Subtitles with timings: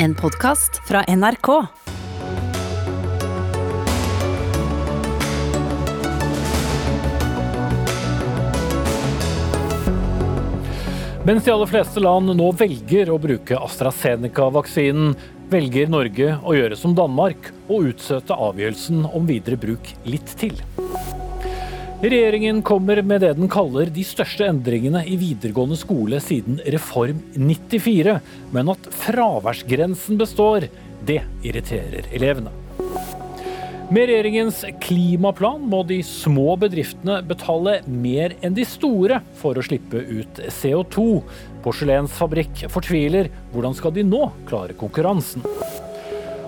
[0.00, 1.48] En podkast fra NRK.
[11.24, 15.16] Mens de aller fleste land nå velger å bruke AstraZeneca-vaksinen,
[15.50, 20.54] velger Norge å gjøre som Danmark og utsette avgjørelsen om videre bruk litt til.
[21.98, 28.12] Regjeringen kommer med det den kaller de største endringene i videregående skole siden Reform 94,
[28.54, 30.68] men at fraværsgrensen består,
[31.02, 32.52] det irriterer elevene.
[33.90, 39.98] Med regjeringens klimaplan må de små bedriftene betale mer enn de store for å slippe
[39.98, 41.08] ut CO2.
[41.66, 43.32] Porselensfabrikk fortviler.
[43.50, 45.42] Hvordan skal de nå klare konkurransen?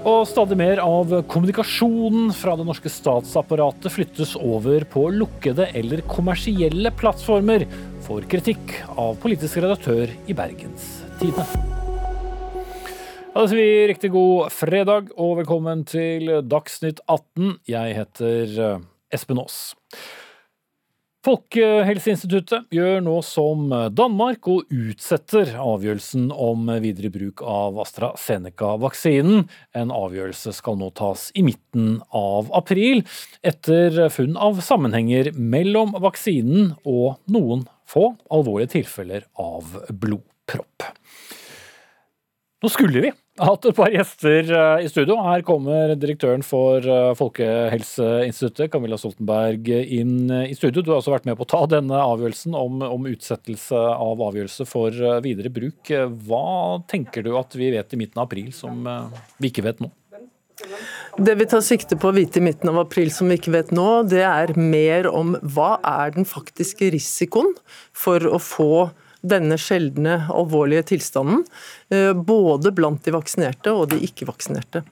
[0.00, 6.88] Og stadig mer av kommunikasjonen fra det norske statsapparatet flyttes over på lukkede eller kommersielle
[6.96, 7.66] plattformer,
[8.06, 10.86] får kritikk av politisk redaktør i Bergens
[11.20, 11.44] Tidende.
[13.30, 17.60] Ja, det sier vi riktig god fredag og velkommen til Dagsnytt 18.
[17.68, 19.60] Jeg heter eh, Espen Aas.
[21.20, 29.42] Folkehelseinstituttet gjør nå som Danmark og utsetter avgjørelsen om videre bruk av AstraZeneca-vaksinen.
[29.76, 33.04] En avgjørelse skal nå tas i midten av april,
[33.44, 40.88] etter funn av sammenhenger mellom vaksinen og noen få alvorlige tilfeller av blodpropp.
[42.60, 45.14] Nå skulle vi hatt et par gjester eh, i studio.
[45.24, 50.84] Her kommer direktøren for eh, Folkehelseinstituttet, Camilla Stoltenberg, inn eh, i studio.
[50.84, 54.68] Du har også vært med på å ta denne avgjørelsen om, om utsettelse av avgjørelse
[54.68, 54.92] for
[55.24, 55.88] videre bruk.
[56.28, 58.84] Hva tenker du at vi vet i midten av april som
[59.40, 59.88] vi ikke vet nå?
[61.16, 63.72] Det vi tar sikte på å vite i midten av april som vi ikke vet
[63.72, 67.54] nå, det er mer om hva er den faktiske risikoen
[67.96, 68.74] for å få
[69.26, 71.44] denne sjeldne, alvorlige tilstanden,
[71.92, 74.82] eh, både blant de vaksinerte og de ikke-vaksinerte.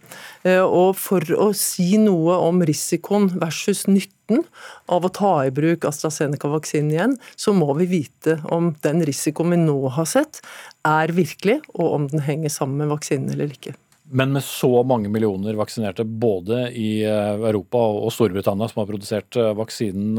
[0.44, 4.44] Eh, og For å si noe om risikoen versus nytten
[4.88, 9.60] av å ta i bruk AstraZeneca-vaksinen igjen, så må vi vite om den risikoen vi
[9.62, 10.42] nå har sett,
[10.84, 13.74] er virkelig, og om den henger sammen med vaksinen eller ikke.
[14.10, 19.36] Men med så mange millioner vaksinerte både i eh, Europa og Storbritannia som har produsert
[19.36, 20.16] vaksinen,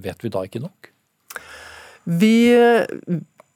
[0.00, 0.90] vet vi da ikke nok?
[2.04, 2.52] Vi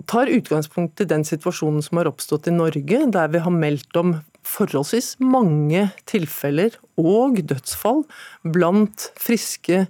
[0.08, 4.16] tar utgangspunkt i den situasjonen som har oppstått i Norge, der vi har meldt om
[4.48, 8.04] forholdsvis mange tilfeller og dødsfall
[8.48, 9.84] blant friske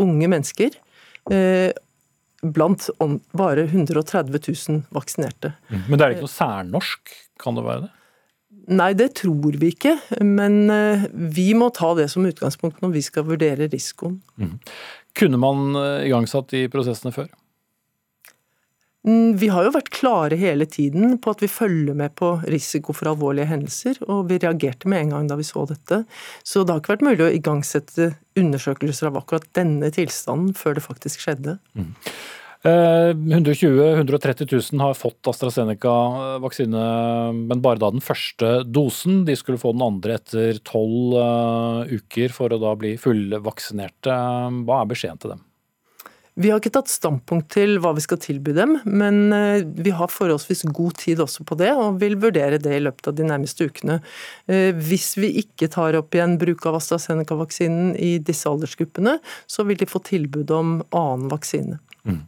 [0.00, 0.78] unge mennesker.
[1.34, 1.70] Eh,
[2.42, 2.88] blant
[3.36, 5.52] bare 130 000 vaksinerte.
[5.68, 5.84] Mm.
[5.88, 7.94] Men det er ikke noe særnorsk, kan det være det?
[8.78, 9.94] Nei, det tror vi ikke.
[10.24, 14.18] Men eh, vi må ta det som utgangspunkt når vi skal vurdere risikoen.
[14.40, 14.56] Mm.
[15.18, 17.30] Kunne man eh, igangsatt de prosessene før?
[19.08, 22.92] Mm, vi har jo vært klare hele tiden på at vi følger med på risiko
[22.96, 26.02] for alvorlige hendelser, og vi reagerte med en gang da vi så dette.
[26.44, 30.84] Så det har ikke vært mulig å igangsette undersøkelser av akkurat denne tilstanden før det
[30.84, 31.56] faktisk skjedde.
[31.78, 31.94] Mm.
[32.68, 36.84] 120 130 000 har fått AstraZeneca-vaksine,
[37.38, 39.22] men bare da den første dosen.
[39.24, 44.18] De skulle få den andre etter tolv eh, uker for å da bli fullvaksinerte.
[44.66, 45.47] Hva er beskjeden til dem?
[46.38, 50.10] Vi har ikke tatt standpunkt til hva vi skal tilby dem, men eh, vi har
[50.12, 53.66] forholdsvis god tid også på det, og vil vurdere det i løpet av de nærmeste
[53.66, 53.98] ukene.
[54.46, 59.16] Eh, hvis vi ikke tar opp igjen bruk av AstraZeneca-vaksinen i disse aldersgruppene,
[59.50, 61.80] så vil de få tilbud om annen vaksine.
[62.06, 62.22] Mm.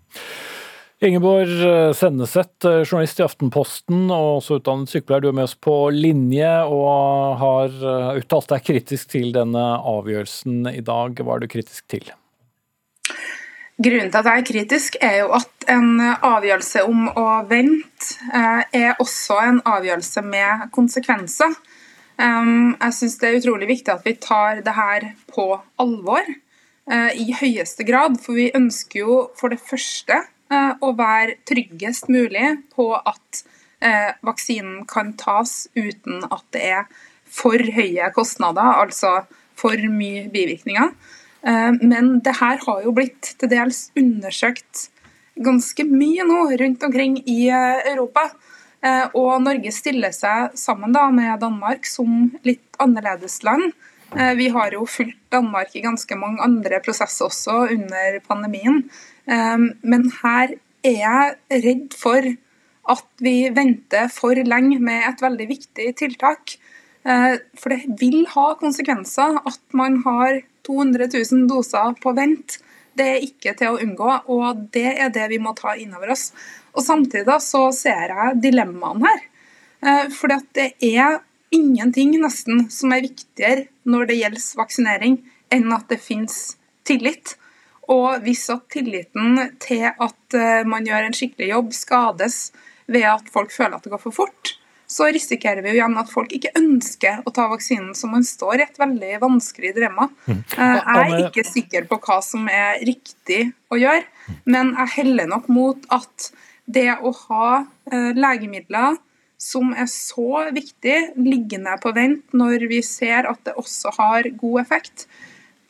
[1.07, 5.23] Ingeborg eh, Senneset, journalist i Aftenposten og også utdannet sykepleier.
[5.23, 7.79] Du er med oss på linje og har
[8.19, 11.15] uttalt deg kritisk til denne avgjørelsen i dag.
[11.23, 12.11] Hva er du kritisk til?
[13.81, 18.65] Grunnen til at jeg er kritisk, er jo at en avgjørelse om å vente eh,
[18.77, 21.55] er også en avgjørelse med konsekvenser.
[22.21, 25.47] Jeg syns det er utrolig viktig at vi tar det her på
[25.81, 28.19] alvor eh, i høyeste grad.
[28.21, 30.19] For vi ønsker jo for det første
[30.53, 33.47] eh, å være tryggest mulig på at
[34.21, 36.83] vaksinen kan tas uten at det er
[37.25, 39.23] for høye kostnader, altså
[39.57, 40.93] for mye bivirkninger.
[41.43, 44.89] Eh, men det her har jo blitt til dels undersøkt
[45.41, 48.27] ganske mye nå rundt omkring i eh, Europa.
[48.85, 53.73] Eh, og Norge stiller seg sammen da med Danmark som litt annerledes land.
[54.11, 58.81] Vi har jo fulgt Danmark i ganske mange andre prosesser også under pandemien.
[59.31, 62.27] Men her er jeg redd for
[62.91, 66.57] at vi venter for lenge med et veldig viktig tiltak.
[67.07, 72.59] For det vil ha konsekvenser at man har 200 000 doser på vent.
[72.97, 76.13] Det er ikke til å unngå, og det er det vi må ta inn over
[76.15, 76.31] oss.
[76.75, 79.27] Og Samtidig så ser jeg dilemmaene her.
[79.81, 81.21] Eh, for det er
[81.55, 85.21] ingenting nesten som er viktigere når det gjelder vaksinering,
[85.51, 86.39] enn at det finnes
[86.87, 87.37] tillit.
[87.91, 92.41] Og hvis at tilliten til at eh, man gjør en skikkelig jobb, skades
[92.91, 94.55] ved at folk føler at det går for fort,
[94.91, 98.59] så risikerer vi jo igjen at folk ikke ønsker å ta vaksinen, så man står
[98.59, 100.09] i et veldig vanskelig dilemma.
[100.27, 100.41] Mm.
[100.41, 104.03] Eh, jeg er ikke sikker på hva som er riktig å gjøre,
[104.51, 106.33] men jeg heller nok mot at
[106.71, 108.99] det å ha eh, legemidler
[109.41, 114.61] som er så viktig, liggende på vent når vi ser at det også har god
[114.67, 115.07] effekt,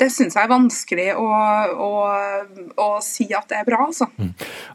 [0.01, 1.27] det syns jeg er vanskelig å,
[1.85, 1.91] å,
[2.81, 3.85] å, si at det er bra.
[3.89, 4.09] Altså.
[4.17, 4.33] Mm.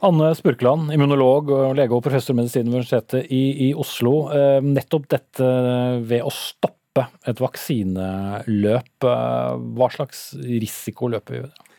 [0.10, 4.16] Anne Spurkland, immunolog og lege og professor ved Medisinuniversitetet i, i Oslo.
[4.36, 5.52] Eh, nettopp dette
[6.06, 11.72] ved å stoppe et vaksineløp, eh, hva slags risiko løper vi ved det?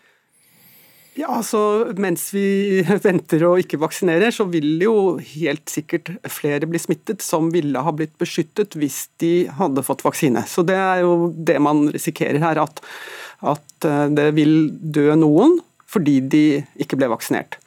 [1.16, 6.80] Ja, altså Mens vi venter og ikke vaksinerer, så vil jo helt sikkert flere bli
[6.82, 10.44] smittet som ville ha blitt beskyttet hvis de hadde fått vaksine.
[10.48, 12.60] Så det er jo det man risikerer her.
[12.66, 12.84] at
[13.44, 16.42] at eh, det vil dø noen fordi de
[16.82, 17.58] ikke ble vaksinert.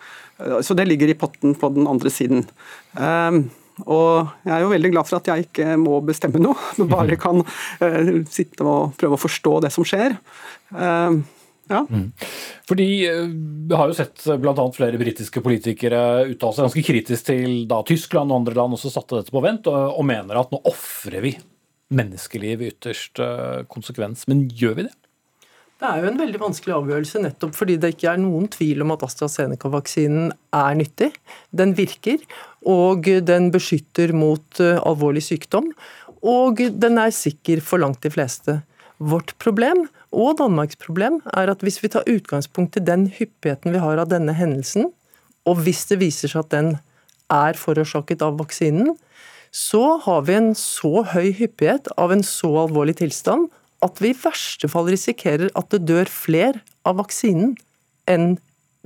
[0.41, 2.45] Eh, så det ligger i potten på den andre siden.
[2.97, 3.41] Eh,
[3.87, 7.19] og jeg er jo veldig glad for at jeg ikke må bestemme noe, men bare
[7.19, 7.43] kan
[8.27, 10.17] sitte og prøve å forstå det som skjer.
[11.69, 11.83] Ja.
[11.85, 12.07] Mm.
[12.67, 14.65] Fordi Vi har jo sett bl.a.
[14.73, 19.21] flere britiske politikere uttale seg ganske kritisk til da Tyskland og andre land også satte
[19.21, 21.35] dette på vent, og, og mener at nå ofrer vi
[21.95, 23.21] menneskeliv i ytterst
[23.71, 24.27] konsekvens.
[24.27, 24.95] Men gjør vi det?
[25.79, 28.91] Det er jo en veldig vanskelig avgjørelse nettopp fordi det ikke er noen tvil om
[28.91, 31.13] at AstraZeneca-vaksinen er nyttig.
[31.55, 32.19] Den virker,
[32.67, 35.69] og den beskytter mot eh, alvorlig sykdom.
[36.19, 38.57] Og den er sikker for langt de fleste.
[38.99, 43.79] Vårt problem, og Danmarks problem, er at hvis vi tar utgangspunkt i den hyppigheten vi
[43.79, 44.89] har av denne hendelsen,
[45.47, 46.73] og hvis det viser seg at den
[47.31, 48.97] er forårsaket av vaksinen,
[49.55, 53.47] så har vi en så høy hyppighet av en så alvorlig tilstand
[53.85, 57.55] at vi i verste fall risikerer at det dør flere av vaksinen
[58.09, 58.37] enn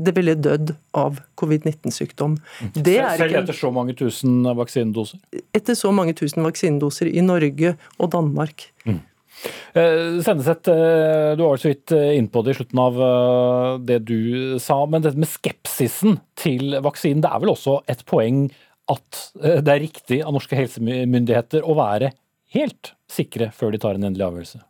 [0.01, 2.39] det ville dødd av covid-19-sykdom.
[2.73, 5.19] Selv etter så mange tusen vaksinedoser?
[5.53, 8.71] Etter så mange tusen vaksinedoser i Norge og Danmark.
[8.89, 9.01] Mm.
[9.73, 12.99] Eh, Sendeset, eh, du var så vidt eh, innpå det i slutten av
[13.85, 18.47] det du sa, men dette med skepsisen til vaksinen, det er vel også et poeng
[18.91, 22.11] at det er riktig av norske helsemyndigheter å være
[22.53, 24.63] helt sikre før de tar en endelig avgjørelse?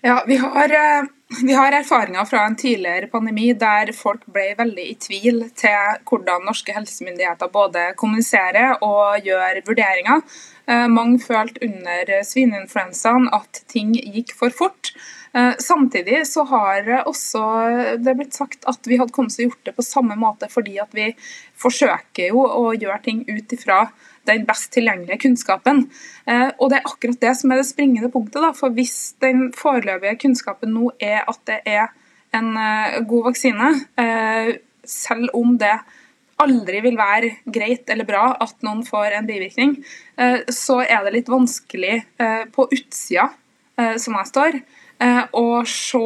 [0.00, 1.04] Ja, vi har, eh,
[1.42, 6.44] vi har, erfaringer fra en tidligere pandemi der folk ble veldig i tvil til hvordan
[6.46, 10.22] norske helsemyndigheter både kommuniserer og gjør vurderinger.
[10.68, 14.92] Eh, mange følte under svineinfluensaen at ting gikk for fort.
[15.34, 19.64] Eh, samtidig så har også det blitt sagt at vi hadde kommet til å gjort
[19.64, 21.14] det på samme måte, fordi at vi
[21.56, 23.86] forsøker jo å gjøre ting ut ifra
[24.26, 25.86] den best tilgjengelige kunnskapen.
[26.26, 28.42] Eh, og Det er akkurat det som er det springende punktet.
[28.42, 28.52] Da.
[28.52, 31.92] For Hvis den foreløpige kunnskapen nå er at det er
[32.34, 35.78] en eh, god vaksine, eh, selv om det
[36.38, 39.78] aldri vil være greit eller bra at noen får en bivirkning,
[40.52, 42.02] så er det litt vanskelig
[42.52, 43.30] på utsida,
[43.96, 44.58] som jeg står,
[45.32, 46.02] å se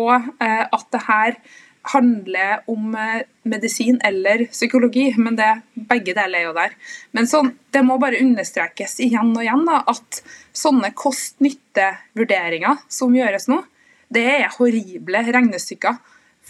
[0.46, 1.34] at det her
[1.82, 6.76] handler om eh, medisin eller psykologi, men det, begge deler er jo der.
[7.16, 7.42] Men så,
[7.72, 10.22] det må bare understrekes igjen og igjen da, at
[10.56, 13.62] sånne kost-nytte-vurderinger som gjøres nå,
[14.10, 16.00] det er horrible regnestykker.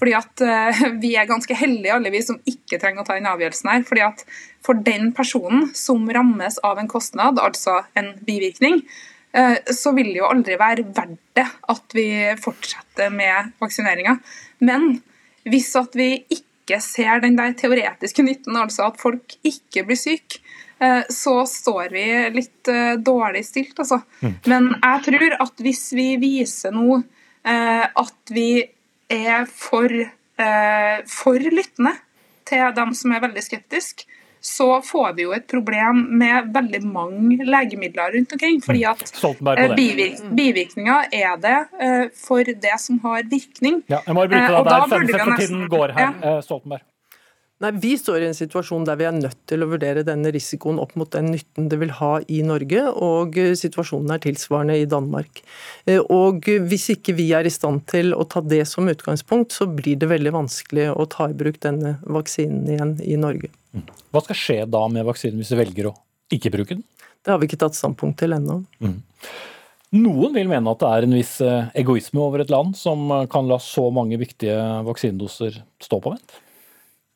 [0.01, 3.29] Fordi at uh, Vi er ganske heldige alle vi som ikke trenger å ta den
[3.29, 3.69] avgjørelsen.
[3.69, 4.25] her, fordi at
[4.65, 8.81] For den personen som rammes av en kostnad, altså en bivirkning,
[9.37, 12.09] uh, så vil det jo aldri være verdt det at vi
[12.41, 14.17] fortsetter med vaksineringa.
[14.65, 15.03] Men
[15.49, 20.43] hvis at vi ikke ser den der teoretiske nytten, altså at folk ikke blir syke,
[20.83, 22.05] eh, så står vi
[22.37, 24.03] litt eh, dårlig stilt, altså.
[24.21, 24.37] Mm.
[24.53, 28.51] Men jeg tror at hvis vi viser nå eh, at vi
[29.11, 29.91] er for,
[31.11, 31.91] for lyttende
[32.47, 34.07] til dem som er veldig skeptiske,
[34.41, 38.61] så får vi jo et problem med veldig mange legemidler rundt omkring.
[38.65, 39.13] fordi at
[39.77, 43.83] bivir bivirkninger er det uh, for det som har virkning.
[43.89, 46.15] Ja, jeg må bryte deg der, der, for tiden går her.
[46.23, 46.41] Ja.
[46.41, 46.90] Stoltenberg.
[47.61, 50.81] Nei, Vi står i en situasjon der vi er nødt til å vurdere denne risikoen
[50.81, 55.43] opp mot den nytten det vil ha i Norge, og situasjonen er tilsvarende i Danmark.
[56.09, 60.01] Og Hvis ikke vi er i stand til å ta det som utgangspunkt, så blir
[60.01, 63.53] det veldig vanskelig å ta i bruk denne vaksinen igjen i Norge.
[63.77, 63.85] Mm.
[64.11, 65.97] Hva skal skje da med vaksinen hvis vi velger å
[66.33, 66.85] ikke bruke den?
[67.21, 68.63] Det har vi ikke tatt standpunkt til ennå.
[68.81, 69.01] Mm.
[70.01, 73.27] Noen vil mene at det er en viss eh, egoisme over et land som eh,
[73.31, 76.41] kan la så mange viktige vaksinedoser stå på vent?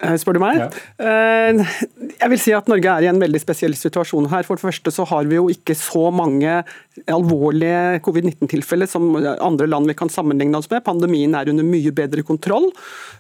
[0.05, 0.61] Eh, spør du meg?
[0.61, 0.69] Ja.
[1.01, 1.77] Eh,
[2.21, 4.47] jeg vil si at Norge er i en veldig spesiell situasjon her.
[4.47, 6.61] For det første så har vi jo ikke så mange
[7.11, 10.85] alvorlige covid-19-tilfeller som andre land vi kan sammenligne oss med.
[10.87, 12.71] Pandemien er under mye bedre kontroll.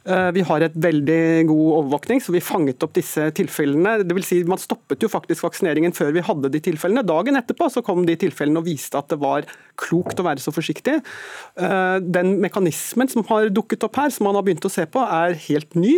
[0.04, 3.96] Eh, vi har et veldig god overvåkning, så vi fanget opp disse tilfellene.
[4.04, 7.06] Det vil si, Man stoppet jo faktisk vaksineringen før vi hadde de tilfellene.
[7.06, 9.48] Dagen etterpå så kom de tilfellene og viste at det var
[9.80, 11.00] klokt å være så forsiktig.
[11.56, 15.34] Den mekanismen som har dukket opp her, som man har begynt å se på, er
[15.48, 15.96] helt ny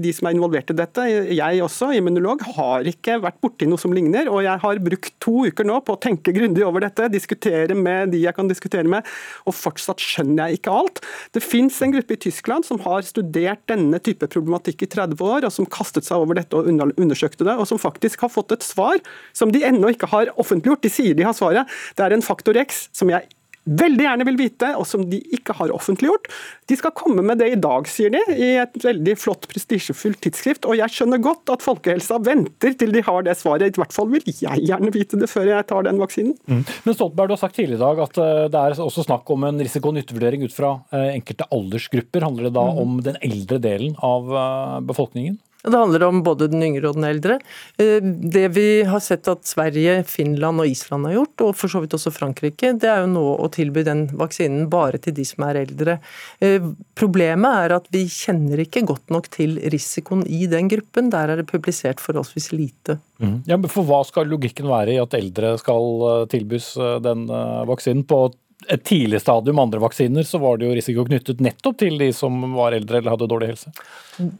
[0.00, 3.94] de som er involvert i dette, jeg også, immunolog, har ikke vært borti noe som
[3.94, 4.30] ligner.
[4.32, 8.12] Og jeg har brukt to uker nå på å tenke grundig over dette, diskutere med
[8.14, 9.08] de jeg kan diskutere med,
[9.48, 11.02] og fortsatt skjønner jeg ikke alt.
[11.34, 15.48] Det fins en gruppe i Tyskland som har studert denne type problematikk i 30 år,
[15.48, 18.66] og som kastet seg over dette og undersøkte det, og som faktisk har fått et
[18.66, 19.02] svar
[19.36, 20.82] som de ennå ikke har offentliggjort.
[20.84, 21.70] De sier de har svaret.
[21.96, 23.28] Det er en faktor X som jeg
[23.62, 26.28] veldig gjerne vil vite, og som de ikke har offentliggjort.
[26.70, 30.66] De skal komme med det i dag, sier de, i et veldig flott, prestisjefullt tidsskrift.
[30.66, 33.70] Og jeg skjønner godt at folkehelsa venter til de har det svaret.
[33.70, 36.34] I hvert fall vil jeg gjerne vite det før jeg tar den vaksinen.
[36.50, 36.64] Mm.
[36.66, 39.46] Men Stoltenberg, du har sagt tidligere i dag at eh, det er også snakk om
[39.48, 42.26] en risiko-nyttevurdering ut fra eh, enkelte aldersgrupper.
[42.26, 42.82] Handler det da mm.
[42.82, 45.38] om den eldre delen av eh, befolkningen?
[45.62, 47.38] Det handler om både den yngre og den eldre.
[47.78, 51.82] Eh, det vi har sett at Sverige, Finland og Island har gjort, og for så
[51.84, 55.46] vidt også Frankrike, det er jo nå å tilby den vaksinen bare til de som
[55.46, 55.98] er eldre.
[56.42, 56.66] Eh,
[56.98, 61.12] problemet er at vi kjenner ikke godt nok til risikoen i den gruppen.
[61.14, 62.98] Der er det publisert forholdsvis lite.
[63.22, 63.38] Mm.
[63.46, 66.72] Ja, men for Hva skal logikken være i at eldre skal eh, tilbys
[67.04, 67.28] den
[67.68, 68.24] vaksinen på
[68.70, 72.36] et tidlig stadium andre vaksiner, så var det jo risiko knyttet nettopp til de som
[72.54, 73.72] var eldre eller hadde dårlig helse.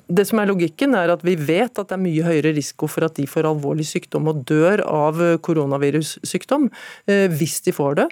[0.06, 3.06] Det som er logikken, er at vi vet at det er mye høyere risiko for
[3.06, 6.68] at de får alvorlig sykdom og dør av koronavirussykdom
[7.10, 8.08] eh, hvis de får det,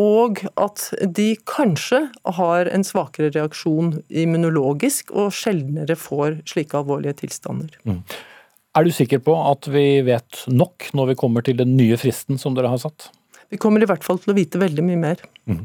[0.00, 0.88] og at
[1.18, 2.04] de kanskje
[2.38, 7.72] har en svakere reaksjon immunologisk og sjeldnere får slike alvorlige tilstander.
[7.88, 8.02] Mm.
[8.78, 12.38] Er du sikker på at vi vet nok når vi kommer til den nye fristen
[12.38, 13.08] som dere har satt?
[13.48, 15.22] Vi kommer i hvert fall til å vite veldig mye mer.
[15.48, 15.62] Mm.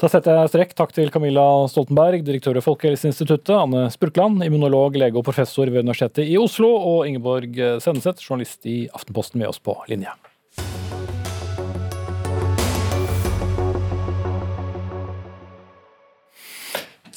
[0.00, 0.74] Da setter jeg strekk.
[0.76, 6.28] Takk til Camilla Stoltenberg, direktør i Folkehelseinstituttet, Anne Spurkland, immunolog, lege og professor ved Universitetet
[6.28, 10.12] i Oslo, og Ingeborg Senneset, journalist i Aftenposten, med oss på linje.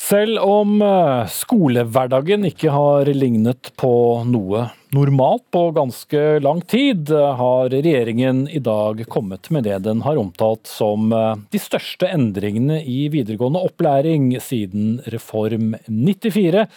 [0.05, 7.69] Selv om eh, skolehverdagen ikke har lignet på noe normalt på ganske lang tid, har
[7.73, 13.09] regjeringen i dag kommet med det den har omtalt som eh, de største endringene i
[13.09, 16.67] videregående opplæring siden Reform 94,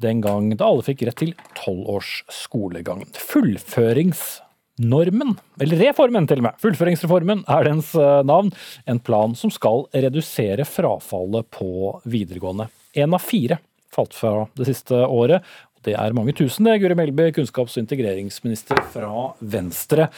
[0.00, 3.04] den gang da alle fikk rett til tolv års skolegang.
[3.34, 8.48] Fullføringsnormen, eller reformen til og med, fullføringsreformen er dens eh, navn,
[8.88, 12.72] en plan som skal redusere frafallet på videregående.
[12.96, 13.58] Én av fire
[13.94, 15.44] falt fra det siste året.
[15.86, 16.80] Det er mange tusen, det.
[16.82, 20.08] Guri Melby, kunnskaps- og integreringsminister fra Venstre.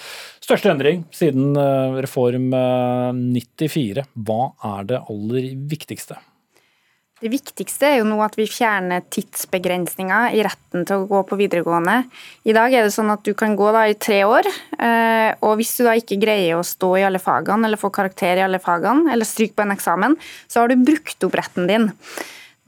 [0.40, 2.50] Største endring siden eh, Reform
[3.20, 4.02] 94.
[4.02, 6.18] Eh, Hva er det aller viktigste?
[7.20, 11.36] Det viktigste er jo nå at vi fjerner tidsbegrensninga i retten til å gå på
[11.36, 11.98] videregående.
[12.48, 14.48] I dag er det sånn at du kan gå i tre år,
[14.80, 18.40] eh, og hvis du da ikke greier å stå i alle fagene eller få karakter
[18.40, 20.16] i alle fagene, eller stryke på en eksamen,
[20.48, 21.90] så har du brukt opp retten din.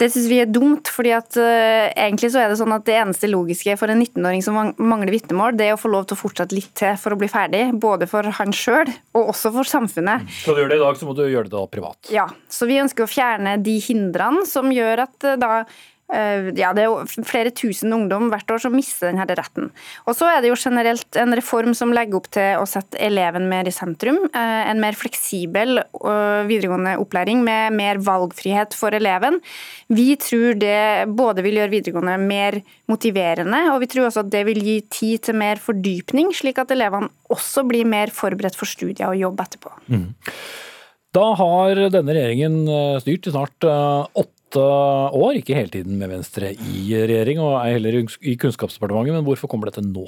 [0.03, 2.97] Det syns vi er dumt, fordi at uh, egentlig så er det sånn at det
[2.99, 6.23] eneste logiske for en 19-åring som mangler vitnemål, det er å få lov til å
[6.25, 7.69] fortsette litt til for å bli ferdig.
[7.79, 10.27] Både for han sjøl og også for samfunnet.
[10.41, 12.11] Skal du gjøre det i dag, så må du gjøre det da privat.
[12.11, 15.53] Ja, så vi ønsker å fjerne de hindrene som gjør at uh, da
[16.13, 19.71] ja, det er jo flere tusen ungdom hvert år som mister denne retten.
[20.05, 23.49] Og så er det jo generelt en reform som legger opp til å sette eleven
[23.51, 24.19] mer i sentrum.
[24.29, 29.41] Eh, en mer fleksibel eh, videregående opplæring med mer valgfrihet for eleven.
[29.93, 34.45] Vi tror det både vil gjøre videregående mer motiverende, og vi tror også at det
[34.51, 39.09] vil gi tid til mer fordypning, slik at elevene også blir mer forberedt for studier
[39.09, 39.73] og jobb etterpå.
[39.89, 40.11] Mm.
[41.13, 42.63] Da har denne regjeringen
[43.05, 47.77] styrt i snart åtte åtte år, ikke hele tiden med Venstre i regjering og ei
[47.77, 50.05] heller i Kunnskapsdepartementet, men hvorfor kommer dette nå?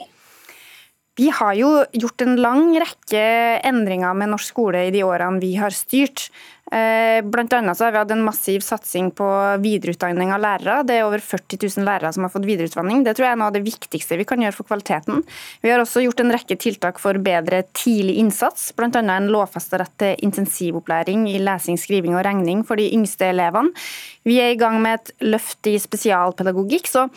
[1.16, 3.22] Vi har jo gjort en lang rekke
[3.64, 6.26] endringer med norsk skole i de årene vi har styrt.
[6.73, 9.26] Eh, blant annet så har vi hatt en massiv satsing på
[9.61, 10.78] videreutdanning av lærere.
[10.88, 13.02] Det er over 40 000 lærere som har fått videreutdanning.
[13.04, 15.21] Det tror jeg er noe av det viktigste vi kan gjøre for kvaliteten.
[15.61, 18.88] Vi har også gjort en rekke tiltak for bedre tidlig innsats, bl.a.
[19.04, 23.75] en lovfesta rett til intensivopplæring i lesing, skriving og regning for de yngste elevene.
[24.25, 26.88] Vi er i gang med et løft i spesialpedagogikk.
[26.88, 27.11] så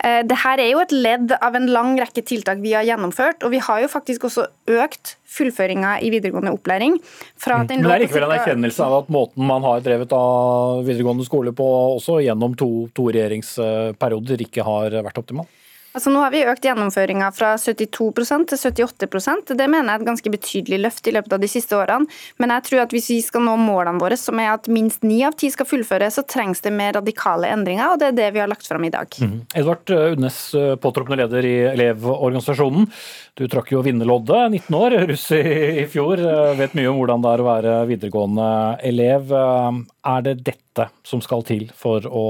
[0.00, 3.44] Eh, det her er jo et ledd av en lang rekke tiltak vi har gjennomført,
[3.44, 4.46] og vi har jo faktisk også
[4.80, 6.98] økt fullføringa i videregående opplæring.
[6.98, 7.66] Mm.
[7.70, 11.54] Men det er likevel en erkjennelse av at måten man har drevet av videregående skole
[11.56, 15.48] på også gjennom to, to regjeringsperioder ikke har vært optimal?
[15.90, 20.06] Altså Nå har vi økt gjennomføringa fra 72 til 78 Det mener jeg er et
[20.06, 22.06] ganske betydelig løft i løpet av de siste årene.
[22.38, 25.18] Men jeg tror at hvis vi skal nå målene våre, som er at minst ni
[25.26, 28.42] av ti skal fullføre, så trengs det mer radikale endringer, og det er det vi
[28.42, 29.18] har lagt fram i dag.
[29.18, 29.34] Mm.
[29.58, 32.86] Edvard Udnes, eh, påtroppende leder i Elevorganisasjonen.
[33.34, 36.22] Du trakk jo vinnerloddet, 19 år, russ i, fjor.
[36.22, 38.50] Eh, vet mye om hvordan det er å være videregående
[38.86, 39.34] elev.
[39.34, 42.26] Eh, er det dette som skal til for å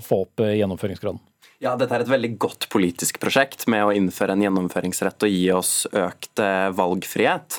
[0.00, 1.20] få opp gjennomføringsgraden?
[1.58, 5.48] Ja, Dette er et veldig godt politisk prosjekt med å innføre en gjennomføringsrett og gi
[5.50, 7.58] oss økt eh, valgfrihet.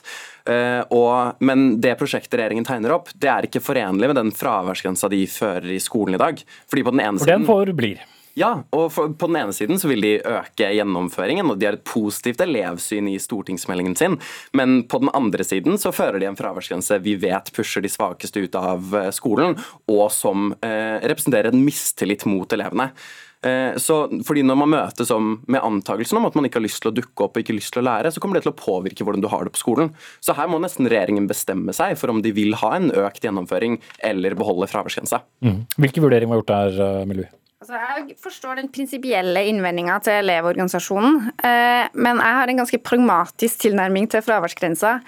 [0.50, 5.12] Uh, og, men det prosjektet regjeringen tegner opp, det er ikke forenlig med den fraværsgrensa
[5.12, 6.39] de fører i skolen i dag.
[6.72, 8.00] Fordi på den ene For den forblir?
[8.39, 11.75] Ja, og for, på den ene siden så vil de øke gjennomføringen, og de har
[11.77, 14.15] et positivt elevsyn i stortingsmeldingen sin,
[14.56, 18.46] men på den andre siden så fører de en fraværsgrense vi vet pusher de svakeste
[18.46, 19.58] ut av eh, skolen,
[19.91, 22.94] og som eh, representerer en mistillit mot elevene.
[23.46, 25.12] Eh, så fordi Når man møtes
[25.48, 27.72] med antakelsen om at man ikke har lyst til å dukke opp og ikke lyst
[27.75, 29.93] til å lære, så kommer det til å påvirke hvordan du har det på skolen.
[30.19, 33.79] Så her må nesten regjeringen bestemme seg for om de vil ha en økt gjennomføring
[34.03, 35.22] eller beholde fraværsgrensa.
[35.46, 35.62] Mm.
[35.79, 41.89] Hvilke vurderinger var gjort der, eh, Altså, jeg forstår den prinsipielle innvendinga til Elevorganisasjonen, eh,
[41.91, 45.01] men jeg har en ganske pragmatisk tilnærming til fraværsgrensa.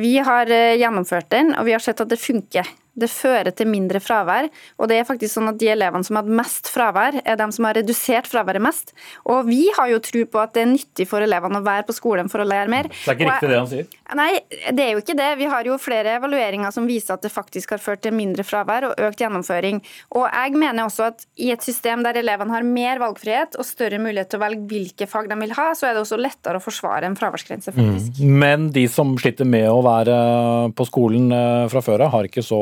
[0.00, 2.64] Vi har gjennomført den, og vi har sett at det funker.
[2.92, 4.48] Det fører til mindre fravær.
[4.78, 7.48] Og det er faktisk sånn at de elevene som har hatt mest fravær, er de
[7.56, 8.92] som har redusert fraværet mest.
[9.24, 11.96] Og vi har jo tro på at det er nyttig for elevene å være på
[11.96, 12.90] skolen for å lære mer.
[12.92, 13.88] Det er ikke riktig det han sier?
[14.18, 14.30] Nei,
[14.76, 15.30] det er jo ikke det.
[15.40, 18.90] Vi har jo flere evalueringer som viser at det faktisk har ført til mindre fravær
[18.90, 19.80] og økt gjennomføring.
[20.18, 24.00] Og jeg mener også at i et system der elevene har mer valgfrihet og større
[24.02, 26.64] mulighet til å velge hvilke fag de vil ha, så er det også lettere å
[26.64, 28.20] forsvare en fraværsgrense, faktisk.
[28.20, 28.36] Mm.
[28.42, 30.16] Men de som sliter med å være
[30.76, 32.60] på skolen eh, fra før av, har ikke så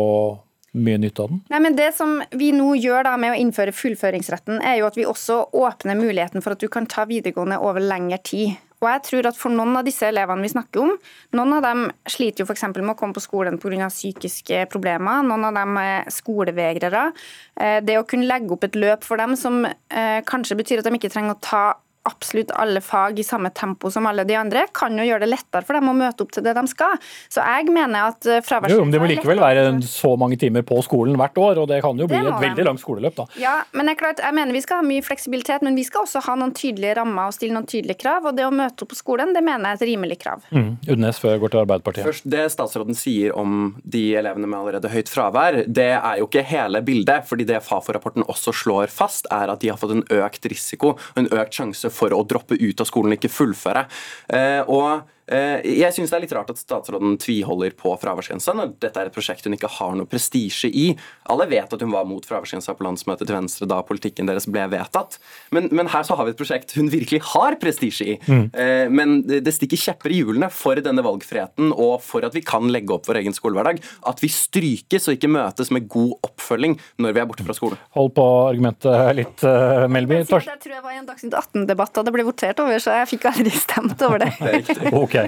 [0.73, 1.43] mye nytt av den?
[1.51, 4.99] Nei, men Det som vi nå gjør da med å innføre fullføringsretten, er jo at
[4.99, 8.59] vi også åpner muligheten for at du kan ta videregående over lengre tid.
[8.81, 10.95] Og jeg tror at For noen av disse elevene vi snakker om,
[11.37, 13.89] noen av dem sliter jo for med å komme på skolen pga.
[13.89, 15.23] psykiske problemer.
[15.23, 17.13] Noen av dem er skolevegrere.
[17.61, 20.85] Eh, det å kunne legge opp et løp for dem som eh, kanskje betyr at
[20.85, 21.77] de ikke trenger å ta
[22.09, 25.67] absolutt alle fag i samme tempo som alle de andre, kan jo gjøre det lettere
[25.67, 26.97] for dem å møte opp til det de skal.
[27.29, 30.81] Så jeg mener at eh, fraværsgrensa men det må likevel være så mange timer på
[30.87, 33.27] skolen hvert år, og det kan jo bli et veldig langt skoleløp, da.
[33.41, 36.07] Ja, men det er klart, jeg mener vi skal ha mye fleksibilitet, men vi skal
[36.07, 38.31] også ha noen tydelige rammer og stille noen tydelige krav.
[38.31, 40.47] Og det å møte opp på skolen, det mener jeg er et rimelig krav.
[40.55, 40.71] Mm.
[40.95, 42.09] Udnes før jeg går til Arbeiderpartiet.
[42.09, 46.47] Først, Det statsråden sier om de elevene med allerede høyt fravær, det er jo ikke
[46.49, 47.29] hele bildet.
[47.29, 51.29] fordi det Fafo-rapporten også slår fast, er at de har fått en økt risiko en
[51.35, 53.87] økt sjanse for å droppe ut av skolen ikke fullføre.
[54.33, 58.99] Eh, og jeg syns det er litt rart at statsråden tviholder på fraværsgrensa når dette
[58.99, 60.89] er et prosjekt hun ikke har noe prestisje i.
[61.31, 64.65] Alle vet at hun var mot fraværsgrensa på landsmøtet til Venstre da politikken deres ble
[64.73, 65.19] vedtatt.
[65.55, 68.17] Men, men her så har vi et prosjekt hun virkelig har prestisje i.
[68.27, 68.45] Mm.
[68.51, 72.67] Eh, men det stikker kjepper i hjulene for denne valgfriheten og for at vi kan
[72.73, 73.81] legge opp vår egen skolehverdag.
[74.11, 77.81] At vi strykes og ikke møtes med god oppfølging når vi er borte fra skolen.
[77.97, 80.21] Hold på argumentet litt, uh, Melby.
[80.23, 83.01] Jeg, jeg tror jeg var i en Dagsnytt 18-debatt da det ble votert over, så
[83.01, 84.31] jeg fikk aldri stemt over det.
[84.39, 84.93] det er riktig.
[85.05, 85.20] okay.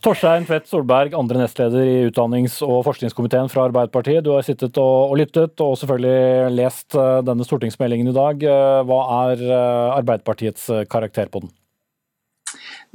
[0.00, 4.24] Torstein Tvedt Solberg, andre nestleder i utdannings- og forskningskomiteen fra Arbeiderpartiet.
[4.24, 8.46] Du har sittet og, lyttet, og selvfølgelig lest eh, denne stortingsmeldingen i dag.
[8.48, 11.52] Eh, hva er eh, Arbeiderpartiets karakter på den?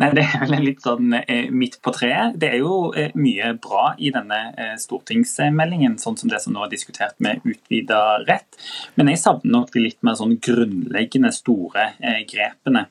[0.02, 1.14] Nei, Det er vel litt sånn
[1.56, 2.34] midt på treet.
[2.42, 4.42] Det er jo mye bra i denne
[4.82, 8.58] stortingsmeldingen, sånn som det som nå er diskutert med utvida rett.
[9.00, 11.94] Men jeg savner nok de litt mer sånn grunnleggende store
[12.28, 12.90] grepene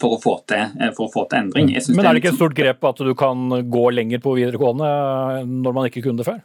[0.00, 1.70] for å få til, eh, å få til endring.
[1.94, 4.88] Men er det ikke et stort grep at du kan gå lenger på videregående
[5.40, 6.40] eh, når man ikke kunne det før?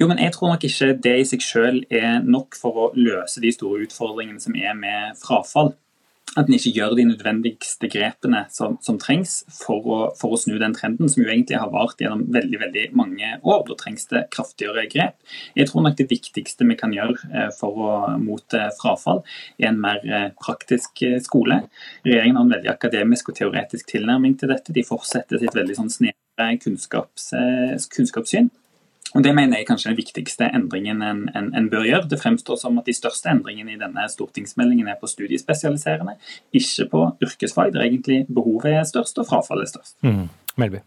[0.00, 3.42] Jo, men jeg tror nok ikke det i seg selv er nok for å løse
[3.42, 5.74] de store utfordringene som er med frafall
[6.38, 10.54] at en ikke gjør de nødvendigste grepene som, som trengs for å, for å, snu
[10.60, 13.64] den trenden, som jo egentlig har vart gjennom veldig veldig mange år.
[13.66, 15.18] Da trengs det kraftigere grep.
[15.58, 17.90] Jeg tror nok det viktigste vi kan gjøre eh, for å
[18.22, 19.24] mote frafall,
[19.58, 21.64] er en mer eh, praktisk eh, skole.
[22.06, 24.76] Regjeringen har en veldig akademisk og teoretisk tilnærming til dette.
[24.76, 27.32] De fortsetter sitt veldig sånn snevre kunnskaps,
[27.90, 28.52] kunnskapssyn.
[29.14, 32.08] Og Det mener jeg kanskje er den viktigste endringen en, en, en, bør gjøre.
[32.10, 36.14] Det fremstår som at de største endringene i denne stortingsmeldingen er på studiespesialiserende,
[36.54, 39.96] ikke på yrkesfag, der egentlig behovet er størst og frafallet er størst.
[40.06, 40.28] Mm.
[40.60, 40.84] Melby.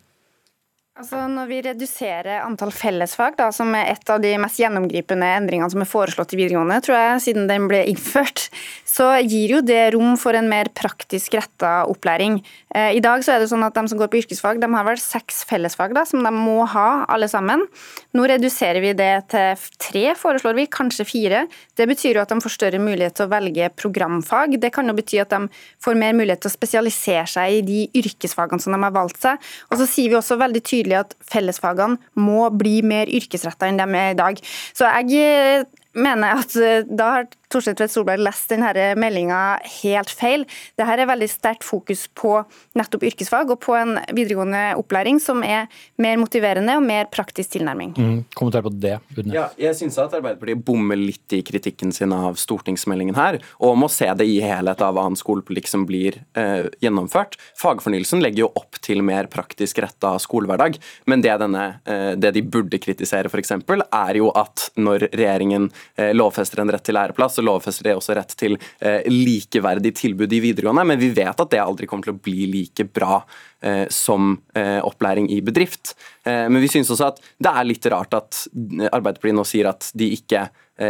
[0.93, 5.73] Altså når vi reduserer antall fellesfag, da, som er et av de mest gjennomgripende endringene
[5.73, 8.43] som er foreslått i videregående, tror jeg, siden den ble innført,
[8.86, 12.36] så gir jo det rom for en mer praktisk retta opplæring.
[12.77, 15.01] I dag så er det sånn at de som går på yrkesfag, de har vel
[15.01, 17.65] seks fellesfag da, som de må ha alle sammen.
[18.13, 21.41] Nå reduserer vi det til tre, foreslår vi, kanskje fire.
[21.73, 24.60] Det betyr jo at de får større mulighet til å velge programfag.
[24.62, 25.49] Det kan jo bety at de
[25.82, 29.41] får mer mulighet til å spesialisere seg i de yrkesfagene som de har valgt seg.
[29.73, 33.88] Og så sier vi også veldig tydelig at fellesfagene må bli mer yrkesretta enn de
[33.88, 34.41] er i dag.
[34.76, 39.39] Så jeg mener at eh, da har Torstein Tvedt Solberg lest denne meldinga
[39.82, 40.46] helt feil.
[40.80, 42.36] Dette er veldig sterkt fokus på
[42.78, 45.70] nettopp yrkesfag og på en videregående opplæring som er
[46.02, 47.94] mer motiverende og mer praktisk tilnærming.
[47.98, 49.34] Mm, kommentar på det, Udne.
[49.36, 53.89] Ja, jeg syns at Arbeiderpartiet bommer litt i kritikken sin av stortingsmeldingen her, og må
[53.92, 57.38] se det i helhet av annen skolepolitikk som blir eh, gjennomført.
[57.60, 62.46] Fagfornyelsen legger jo opp til mer praktisk retta skolehverdag, men det, denne, eh, det de
[62.46, 67.89] burde kritisere f.eks., er jo at når regjeringen eh, lovfester en rett til læreplass, lovfester
[67.89, 71.88] det også rett til eh, likeverdig tilbud i videregående, men vi vet at det aldri
[71.89, 73.21] kommer til å bli like bra
[73.63, 75.95] eh, som eh, opplæring i bedrift.
[76.23, 80.08] Men vi syns også at det er litt rart at Arbeiderpartiet nå sier at de
[80.15, 80.45] ikke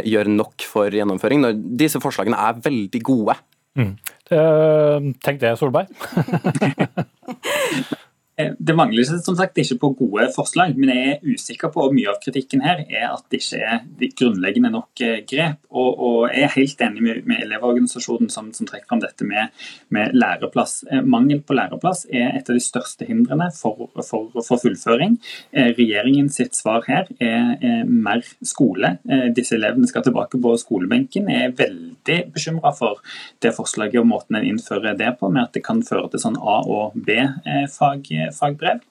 [0.05, 3.35] gjør nok for gjennomføring, når disse forslagene er veldig gode.
[3.73, 3.95] Mm.
[5.25, 5.89] Tenk det, Solberg.
[8.35, 11.93] Eh, det mangler som sagt ikke på gode forslag, men jeg er usikker på om
[11.93, 15.59] mye av kritikken her er at det ikke er grunnleggende nok eh, grep.
[15.69, 19.53] Og, og jeg er helt enig med, med Elevorganisasjonen som, som, trekker fram dette med,
[19.93, 20.79] med, læreplass.
[20.89, 25.19] Eh, mangel på læreplass er et av de største hindrene for, for, for fullføring.
[25.53, 28.95] Regjeringens svar her er, er, mer skole.
[29.35, 31.29] Disse elevene skal tilbake på skolebenken.
[31.29, 33.01] Jeg er veldig bekymra for
[33.43, 36.39] det forslaget og måten en innfører det på, med at det kan føre til sånn
[36.39, 38.83] A- og B-fag fagbrev.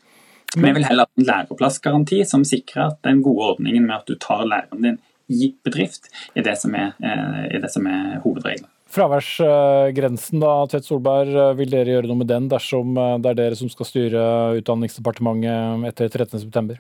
[0.56, 4.10] Men vi vil heller ha en læreplassgaranti som sikrer at den gode ordningen med at
[4.10, 5.00] du tar læreren din
[5.32, 8.68] i bedrift, er det som er, eh, er, det som er hovedregelen.
[8.92, 13.38] Fraværsgrensen, da, Tvedt Solberg, eh, vil dere gjøre noe med den dersom eh, det er
[13.38, 14.24] dere som skal styre
[14.60, 16.76] Utdanningsdepartementet etter 13.9?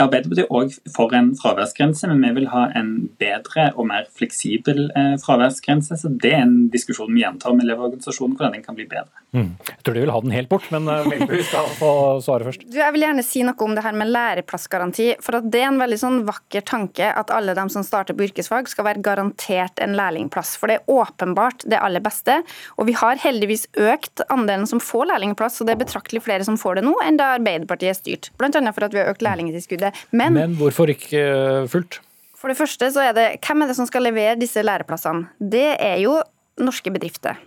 [0.00, 4.06] Ja, Arbeiderpartiet er òg for en fraværsgrense, men vi vil ha en bedre og mer
[4.16, 5.98] fleksibel eh, fraværsgrense.
[6.00, 9.12] Så det er en diskusjon vi gjentar tar med Elevorganisasjonen, hvordan den kan bli bedre.
[9.36, 9.50] Mm.
[9.60, 11.90] Jeg tror de vil ha den helt bort, men Melby eh, skal få
[12.24, 12.64] svare først.
[12.64, 15.10] Du, jeg vil gjerne si noe om det her med læreplassgaranti.
[15.20, 18.30] For at det er en veldig sånn vakker tanke at alle de som starter på
[18.30, 20.54] yrkesfag skal være garantert en lærlingplass.
[20.60, 22.40] For det er åpenbart det aller beste.
[22.80, 26.58] Og vi har heldigvis økt andelen som får lærlingplass, og det er betraktelig flere som
[26.60, 28.32] får det nå enn da Arbeiderpartiet er styrt.
[28.40, 32.00] Blant annet for at vi har økt lærlingtilskuddet men, Men hvorfor ikke eh, fullt?
[32.40, 35.28] For det første så er det Hvem er det som skal levere disse læreplassene?
[35.38, 36.18] Det er jo
[36.60, 37.38] norske bedrifter.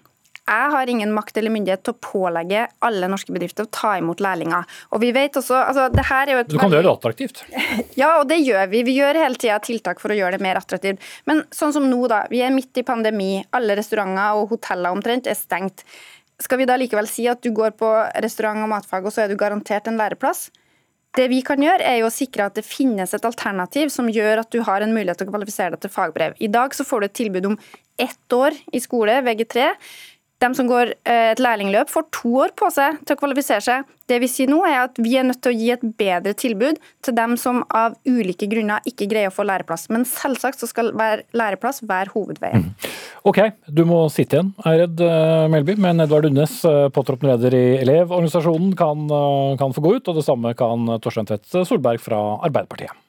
[0.44, 4.20] Jeg har ingen makt eller myndighet til å pålegge alle norske bedrifter å ta imot
[4.24, 4.66] lærlinger.
[4.92, 6.50] Og vi vet også, altså det her er jo et...
[6.52, 7.44] Du kan gjøre det attraktivt?
[8.02, 8.82] Ja, og det gjør vi.
[8.84, 11.00] Vi gjør hele tida tiltak for å gjøre det mer attraktivt.
[11.30, 12.26] Men sånn som nå, da.
[12.34, 13.38] Vi er midt i pandemi.
[13.56, 15.86] Alle restauranter og hoteller omtrent er stengt.
[16.44, 17.94] Skal vi da likevel si at du går på
[18.26, 20.50] restaurant og matfag, og så er du garantert en læreplass?
[21.14, 24.42] Det vi kan gjøre, er jo å sikre at det finnes et alternativ som gjør
[24.42, 26.34] at du har en mulighet til å kvalifisere deg til fagbrev.
[26.42, 27.58] I dag så får du et tilbud om
[28.02, 29.68] ett år i skole, VG3.
[30.44, 33.92] De som går eh, et lærlingløp, får to år på seg til å kvalifisere seg.
[34.12, 36.82] Det vi sier nå er at vi er nødt til å gi et bedre tilbud
[37.06, 39.88] til dem som av ulike grunner ikke greier å få læreplass.
[39.94, 40.92] Men selvsagt så skal
[41.32, 42.68] læreplass være hovedveien.
[42.68, 42.90] Mm.
[43.32, 43.40] Ok,
[43.72, 48.76] du må sitte igjen, Eired eh, Melby, men Edvard Unnes, eh, påtroppende leder i Elevorganisasjonen,
[48.80, 49.08] kan,
[49.62, 50.12] kan få gå ut.
[50.12, 53.03] Og det samme kan Torstein Tvedt Solberg fra Arbeiderpartiet.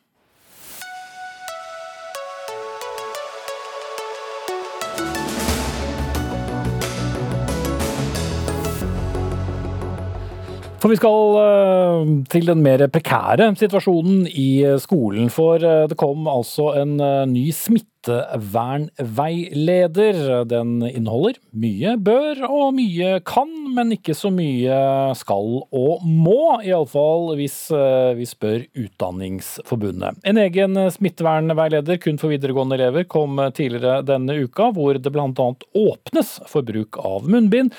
[10.84, 15.32] For vi skal eh, til den mer prekære situasjonen i eh, skolen.
[15.32, 20.44] For eh, det kom altså en ny smittevernveileder.
[20.50, 26.60] Den inneholder mye bør og mye kan, men ikke så mye skal og må.
[26.60, 27.72] Iallfall hvis
[28.20, 30.20] vi spør Utdanningsforbundet.
[30.28, 35.48] En egen smittevernveileder kun for videregående elever kom tidligere denne uka, hvor det bl.a.
[35.88, 37.72] åpnes for bruk av munnbind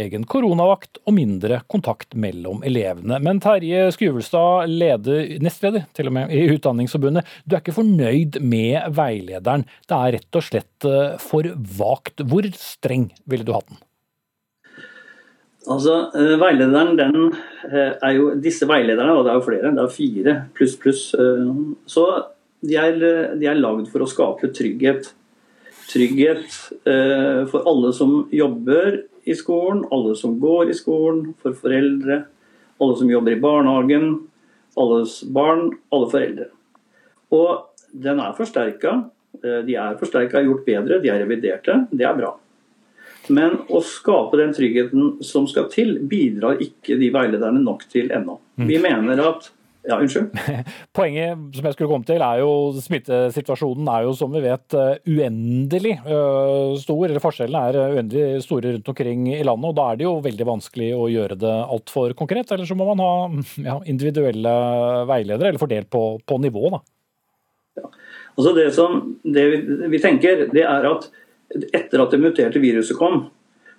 [0.00, 3.18] egen koronavakt og mindre kontakt mellom elevene.
[3.22, 8.90] Men Terje Skruvelstad, leder, nestleder til og med i Utdanningsforbundet, du er ikke fornøyd med
[8.96, 9.66] veilederen.
[9.88, 11.46] Det er rett og slett eh, for
[11.78, 12.24] vagt.
[12.30, 13.80] Hvor streng ville du hatt den?
[15.70, 17.30] Altså, eh, veilederen, den
[17.68, 21.06] eh, er jo Disse veilederne, og det er jo flere, det er fire pluss pluss,
[21.90, 22.06] så
[22.60, 22.98] de er,
[23.40, 25.14] de er lagd for å skape trygghet.
[25.90, 26.52] Trygghet
[27.50, 32.24] for alle som jobber i skolen, alle som går i skolen, for foreldre,
[32.80, 34.12] alle som jobber i barnehagen,
[34.80, 36.50] alles barn, alle foreldre.
[37.34, 39.00] Og den er forsterka
[39.32, 41.84] Eh, de er forsterka, gjort bedre, de er reviderte.
[41.90, 42.34] Det er bra.
[43.30, 48.40] Men å skape den tryggheten som skal til, bidrar ikke de veilederne nok til ennå.
[48.58, 48.66] Mm.
[48.68, 49.50] Vi mener at
[49.88, 50.34] ja, unnskyld.
[50.96, 54.98] Poenget som jeg skulle komme til, er jo smittesituasjonen er jo som vi vet eh,
[55.08, 57.04] uendelig eh, stor.
[57.08, 59.70] eller Forskjellene er eh, uendelig store rundt omkring i landet.
[59.70, 62.52] og Da er det jo veldig vanskelig å gjøre det altfor konkret.
[62.52, 63.12] Eller så må man ha
[63.70, 64.54] ja, individuelle
[65.10, 66.74] veiledere, eller fordelt på, på nivå.
[66.76, 66.84] da.
[67.80, 67.90] Ja.
[68.36, 69.60] Altså det, som, det vi,
[69.96, 71.08] vi tenker, det er at
[71.74, 73.24] etter at det muterte viruset kom,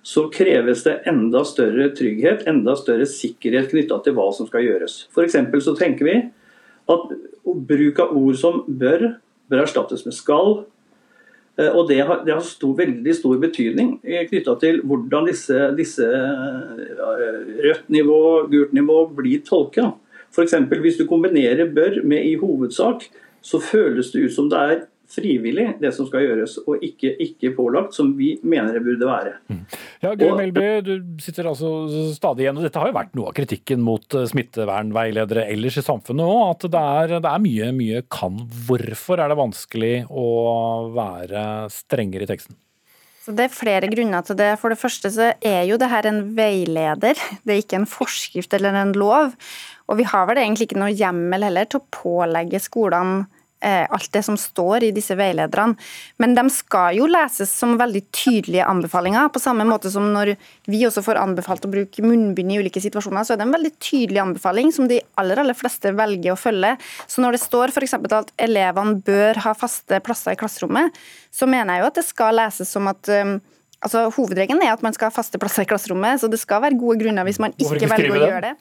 [0.02, 5.04] så kreves det enda større trygghet, enda større sikkerhet knytta til hva som skal gjøres.
[5.14, 5.38] F.eks.
[5.62, 6.16] så tenker vi
[6.90, 7.12] at
[7.68, 9.12] bruk av ord som bør,
[9.50, 10.64] bør erstattes med skal.
[11.58, 15.58] Eh, og Det har, det har stor, veldig stor betydning eh, knytta til hvordan disse,
[15.78, 16.06] disse
[17.62, 19.92] rødt nivå, gult nivå blir tolka.
[20.32, 20.56] F.eks.
[20.80, 23.06] hvis du kombinerer bør med i hovedsak,
[23.42, 24.82] så føles det ut som det er
[25.12, 29.34] frivillig, det som skal gjøres, og ikke, ikke pålagt, som vi mener det burde være.
[29.52, 29.60] Mm.
[30.04, 31.72] Ja, Gøy Melby, du sitter altså
[32.16, 35.86] stadig igjen, og dette har jo vært noe av kritikken mot eh, smittevernveiledere ellers i
[35.86, 38.42] samfunnet òg, at det er, det er mye, mye kan.
[38.66, 40.28] Hvorfor er det vanskelig å
[40.96, 42.58] være strengere i teksten?
[43.22, 44.56] Så Det er flere grunner til det.
[44.58, 48.54] For det første så er jo det her en veileder, det er ikke en forskrift
[48.58, 49.36] eller en lov.
[49.86, 53.28] Og vi har vel egentlig ikke noe hjemmel heller til å pålegge skolene
[53.62, 55.76] alt det som står i disse veilederne.
[56.22, 59.30] Men de skal jo leses som veldig tydelige anbefalinger.
[59.32, 60.34] På samme måte som når
[60.70, 63.72] vi også får anbefalt å bruke munnbind i ulike situasjoner, så er det en veldig
[63.78, 66.74] tydelig anbefaling som de aller, aller fleste velger å følge.
[67.06, 67.96] Så når det står f.eks.
[68.18, 72.38] at elevene bør ha faste plasser i klasserommet, så mener jeg jo at det skal
[72.42, 73.40] leses som at um,
[73.82, 76.78] Altså, Hovedregelen er at man skal ha faste plasser i klasserommet, så det skal være
[76.78, 78.52] gode grunner hvis man ikke velger å gjøre det.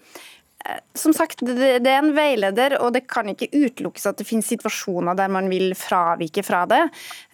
[0.98, 5.16] Som sagt, det er en veileder, og det kan ikke utelukkes at det finnes situasjoner
[5.18, 6.82] der man vil fravike fra det.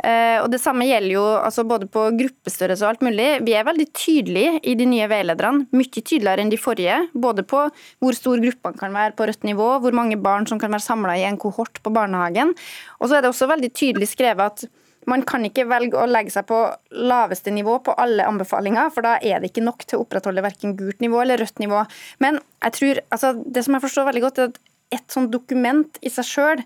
[0.04, 3.28] Eh, og Det samme gjelder jo altså både på gruppestørrelse og alt mulig.
[3.48, 7.02] Vi er veldig tydelige i de nye veilederne, mye tydeligere enn de forrige.
[7.14, 7.66] Både på
[8.04, 11.18] hvor stor gruppene kan være på rødt nivå, hvor mange barn som kan være samla
[11.18, 12.56] i en kohort på barnehagen.
[13.02, 14.70] Og så er det også veldig tydelig skrevet at
[15.08, 16.60] man kan ikke velge å legge seg på
[16.92, 20.76] laveste nivå på alle anbefalinger, for da er det ikke nok til å opprettholde verken
[20.80, 21.86] gult nivå eller rødt nivå.
[22.24, 24.60] Men jeg tror, altså, det som jeg forstår veldig godt, er at
[24.98, 26.66] et sånt dokument i seg sjøl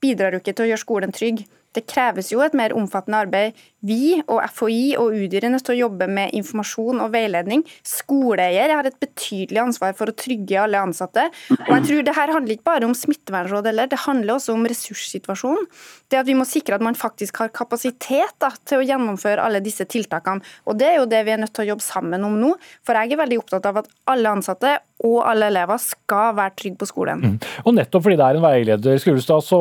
[0.00, 1.42] bidrar jo ikke til å gjøre skolen trygg.
[1.76, 3.58] Det kreves jo et mer omfattende arbeid.
[3.86, 7.62] Vi og FHI og Udir er nødt til å jobbe med informasjon og veiledning.
[7.86, 11.28] Skoleeier har et betydelig ansvar for å trygge alle ansatte.
[11.54, 14.66] Og jeg tror Det her handler ikke bare om smittevernråd, heller, det handler også om
[14.66, 15.70] ressurssituasjonen.
[16.10, 19.62] Det at Vi må sikre at man faktisk har kapasitet da, til å gjennomføre alle
[19.62, 20.42] disse tiltakene.
[20.66, 22.54] Og Det er jo det vi er nødt til å jobbe sammen om nå.
[22.82, 26.80] For jeg er veldig opptatt av at alle ansatte og alle elever skal være trygge
[26.82, 27.22] på skolen.
[27.22, 27.36] Mm.
[27.64, 29.60] Og Nettopp fordi det er en veileder, Skulestad, så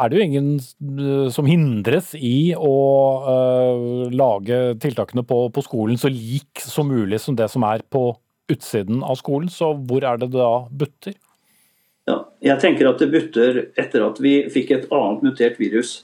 [0.00, 2.78] er det jo ingen eh, som hindres i å
[3.26, 8.10] uh, lage tiltakene på, på, skolen så lik som mulig som det som er på
[8.48, 9.52] utsiden av skolen.
[9.52, 11.18] Så hvor er det da butter?
[12.08, 15.98] Ja, jeg tenker at det butter etter at vi fikk et annet mutert virus.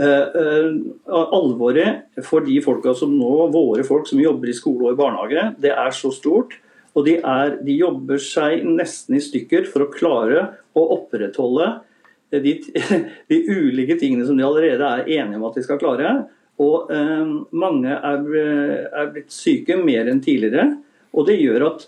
[0.00, 4.94] Uh, uh, alvoret for de folka som nå, våre folk som jobber i skole og
[4.94, 6.60] i barnehage, det er så stort.
[6.98, 11.70] Og de, er, de jobber seg nesten i stykker for å klare å opprettholde
[12.30, 12.56] de,
[13.30, 16.12] de, ulike tingene som de allerede er enige om at de skal klare.
[16.60, 18.28] Og eh, mange er,
[18.90, 20.68] er, blitt syke mer enn tidligere.
[21.16, 21.86] Og det gjør at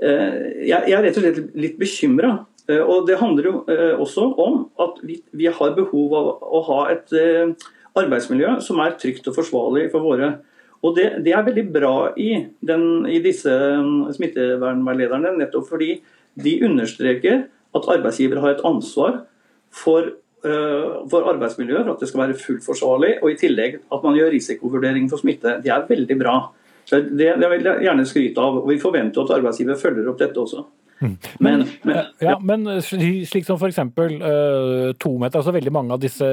[0.00, 0.38] eh,
[0.68, 2.36] jeg, jeg, er rett og slett litt bekymra.
[2.70, 6.62] Eh, og det handler jo eh, også om at vi, vi, har behov av å
[6.68, 7.52] ha et eh,
[7.98, 10.36] arbeidsmiljø som er trygt og forsvarlig for våre
[10.82, 12.32] og det, det, er veldig bra i,
[12.66, 15.92] den, i disse um, smittevernveilederne, nettopp fordi
[16.42, 19.20] de understreker at arbeidsgiver har et ansvar
[19.72, 20.10] for,
[20.42, 24.34] uh, for arbeidsmiljøet, at det skal være fullt forsvarlig, og i tillegg at man gjør
[24.34, 25.60] risikovurdering for smitte.
[25.62, 26.36] Det er veldig bra.
[26.88, 28.58] Så det, det vil jeg gjerne skryte av.
[28.64, 30.66] og Vi forventer at arbeidsgiver følger opp dette også.
[31.02, 31.16] Mm.
[31.42, 33.80] Men, men, ja, men slik som f.eks.
[33.82, 36.26] Uh, to meter, altså veldig mange av disse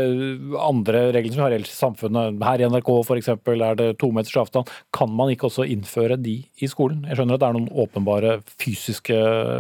[0.62, 3.32] andre reglene som vi har ellers i samfunnet, her i NRK f.eks.
[3.34, 7.02] er det to meters avstand, kan man ikke også innføre de i skolen?
[7.10, 9.18] Jeg skjønner at det er noen åpenbare fysiske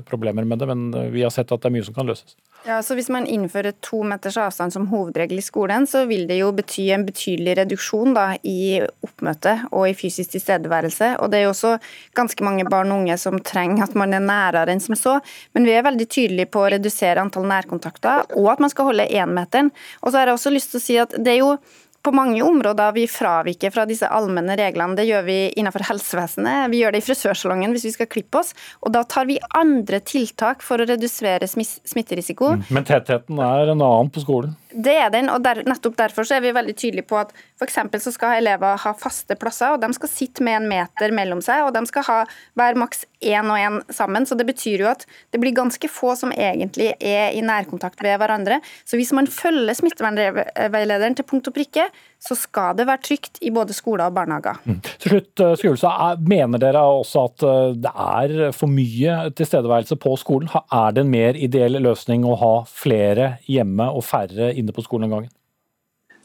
[0.09, 2.37] problemer med det, men vi har sett at det er mye som kan løses.
[2.67, 6.41] Ja, så Hvis man innfører to meters avstand som hovedregel i skolen, så vil det
[6.41, 11.13] jo bety en betydelig reduksjon da, i oppmøte og i fysisk tilstedeværelse.
[11.23, 11.77] Og Det er jo også
[12.19, 15.19] ganske mange barn og unge som trenger at man er nærere enn som så.
[15.55, 19.07] Men vi er veldig tydelige på å redusere antall nærkontakter, og at man skal holde
[19.07, 19.71] énmeteren.
[20.03, 21.53] Og så har jeg også lyst til å si at det er jo
[22.01, 24.95] på mange områder vi fraviker fra disse allmenne reglene.
[24.97, 28.53] Det gjør vi innenfor helsevesenet, vi gjør det i frisørsalongen hvis vi skal klippe oss.
[28.83, 32.55] Og da tar vi andre tiltak for å redusere smitterisiko.
[32.59, 32.65] Mm.
[32.75, 34.55] Men tettheten er en annen på skolen?
[34.69, 37.69] Det er den, og der, nettopp derfor så er vi veldig tydelige på at for
[37.69, 41.63] så skal elever ha faste plasser, og de skal sitte med en meter mellom seg,
[41.65, 42.17] og de skal ha
[42.53, 44.25] hver maks én og én sammen.
[44.25, 48.19] så Det betyr jo at det blir ganske få som egentlig er i nærkontakt med
[48.21, 48.61] hverandre.
[48.85, 53.51] Så hvis man følger smittevernveilederen til punkt og prikke, så skal det være trygt i
[53.55, 54.59] både skoler og barnehager.
[54.67, 54.79] Mm.
[54.83, 60.51] Til slutt, eh, Mener dere også at eh, det er for mye tilstedeværelse på skolen?
[60.51, 65.07] Er det en mer ideell løsning å ha flere hjemme og færre inne på skolen
[65.07, 65.31] en gangen?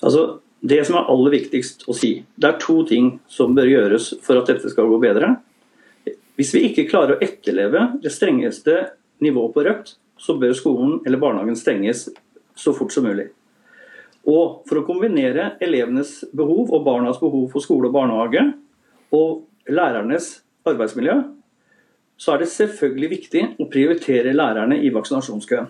[0.02, 4.14] Altså, det som er aller viktigst å si, det er to ting som bør gjøres
[4.24, 5.36] for at dette skal gå bedre.
[6.34, 8.80] Hvis vi ikke klarer å etterleve det strengeste
[9.22, 12.08] nivået på Rødt, så bør skolen eller barnehagen stenges
[12.58, 13.28] så fort som mulig.
[14.30, 18.44] Og for å kombinere elevenes behov og barnas behov for skole og barnehage
[19.14, 20.30] og lærernes
[20.64, 21.16] arbeidsmiljø,
[22.16, 25.66] så er det selvfølgelig viktig å prioritere lærerne i vaksinasjonskøen.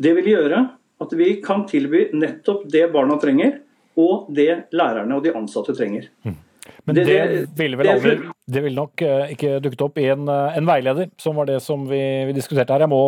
[0.00, 0.60] Det vil gjøre
[1.00, 3.58] at vi kan tilby nettopp det barna trenger,
[4.00, 6.06] og det lærerne og de ansatte trenger.
[6.24, 6.36] Mm.
[6.84, 8.14] Men det, det, ville vel aldri
[8.50, 11.60] Det ville nok uh, ikke dukket opp i en, uh, en, veileder, som var det
[11.64, 12.86] som vi, vi diskuterte her.
[12.86, 13.02] Jeg må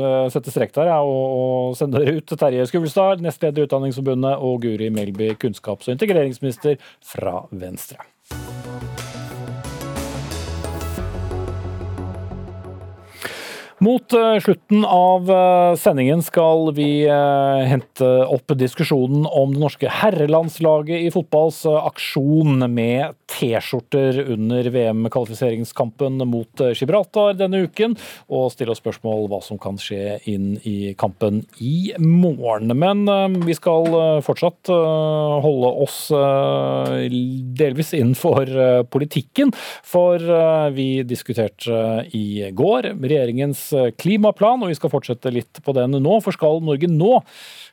[0.00, 2.36] uh, sette strek der jeg, og, og, sende dere ut.
[2.36, 6.80] Terje Skuvlestad, nestleder i Utdanningsforbundet, og Guri Melby, kunnskaps- og integreringsminister
[7.14, 8.02] fra Venstre.
[13.86, 19.90] Mot eh, slutten av eh, sendingen skal vi eh, hente opp diskusjonen om det norske
[20.00, 27.94] herrelandslaget i fotballs aksjon med T-skjorter under VM-kvalifiseringskampen mot Gibraltar denne uken,
[28.32, 32.72] og stille oss spørsmål hva som kan skje inn i kampen i morgen.
[32.78, 33.04] Men
[33.44, 33.90] vi skal
[34.24, 35.98] fortsatt holde oss
[37.60, 38.54] delvis innenfor
[38.94, 39.52] politikken,
[39.84, 40.22] for
[40.74, 43.66] vi diskuterte i går regjeringens
[44.00, 46.18] klimaplan, og vi skal fortsette litt på den nå.
[46.24, 47.20] For skal Norge nå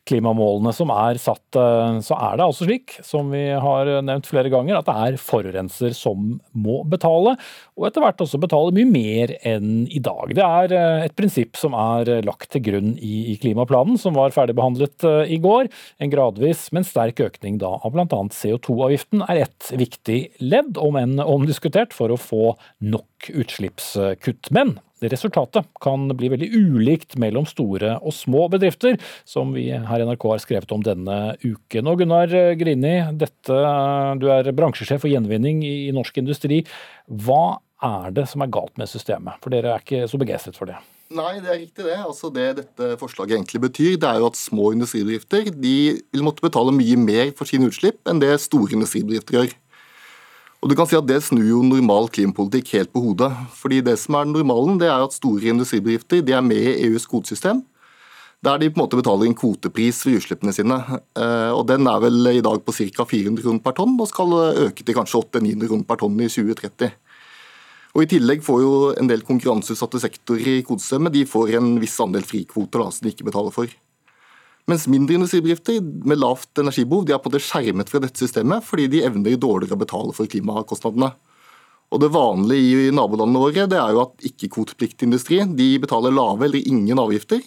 [0.10, 4.52] klimamålene som er satt, eh, så er det altså slik, som vi har nevnt flere
[4.52, 7.38] ganger, at det er forurenser som må betale,
[7.78, 10.34] og etter hvert også betale mye mer enn i dag.
[10.36, 15.04] Det er eh, et prinsipp som er lagt til grunn i, klimaplanen, som var ferdigbehandlet
[15.32, 15.70] i går.
[16.04, 18.20] En gradvis, men sterk økning da av bl.a.
[18.34, 24.51] CO2-avgiften er et viktig ledd, om enn omdiskutert, for å få nok utslippskutt.
[24.55, 24.77] Men
[25.12, 28.95] Resultatet kan bli veldig ulikt mellom store og små bedrifter,
[29.27, 31.89] som vi her i NRK har skrevet om denne uken.
[31.91, 33.59] Og Gunnar Grini, dette,
[34.21, 36.62] du er bransjesjef for gjenvinning i norsk industri.
[37.07, 39.39] Hva er det som er galt med systemet?
[39.43, 40.79] For dere er ikke så begeistret for det.
[41.13, 41.97] Nei, det er riktig det.
[41.99, 46.45] Altså det dette forslaget egentlig betyr, det er jo at små industribedrifter de vil måtte
[46.45, 49.53] betale mye mer for sine utslipp enn det store industribedrifter gjør.
[50.63, 53.32] Og du kan si at Det snur jo normal klimapolitikk helt på hodet.
[53.60, 57.06] Fordi Det som er normalen, det er at store industribedrifter de er med i EUs
[57.06, 57.65] kvotesystem.
[58.43, 60.76] Der de på en måte betaler en kvotepris for utslippene sine.
[61.19, 63.04] Eh, og Den er vel i dag på ca.
[63.04, 64.32] 400 kroner per tonn, og skal
[64.67, 66.91] øke til kanskje 800-900 kroner per tonn i 2030.
[67.95, 71.99] Og I tillegg får jo en del konkurranseutsatte sektorer i kvotesystemet de får en viss
[71.99, 73.67] andel frikvoter som de ikke betaler for.
[74.71, 78.88] Mens mindre industribedrifter med lavt energibehov de er på det skjermet fra dette systemet fordi
[78.93, 81.12] de evner dårligere å betale for klimakostnadene.
[81.93, 86.47] Og Det vanlige i nabolandene våre det er jo at ikke-kvotepliktig industri de betaler lave
[86.47, 87.43] eller ingen avgifter.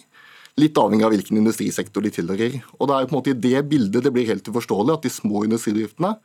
[0.57, 2.61] Litt avhengig av hvilken industrisektor de tilhører.
[2.77, 5.03] Og Det er jo på en måte i det bildet det blir helt uforståelig at
[5.03, 6.15] de små industridriftene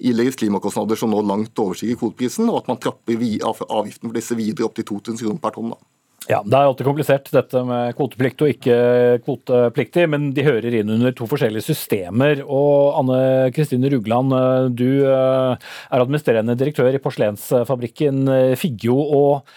[0.00, 4.68] ilegges klimakostnader som nå langt overstiger kvoteprisen, og at man trapper avgiften for disse videre
[4.68, 5.74] opp til 2000 kroner per tonn.
[5.74, 5.99] da.
[6.28, 8.76] Ja, Det er alltid komplisert dette med kvoteplikt og ikke
[9.24, 12.42] kvotepliktig, men de hører inn under to forskjellige systemer.
[12.44, 13.20] Og Anne
[13.56, 14.34] Kristine Rugland,
[14.76, 19.48] du eh, er administrerende direktør i porselensfabrikken eh, Figgjo og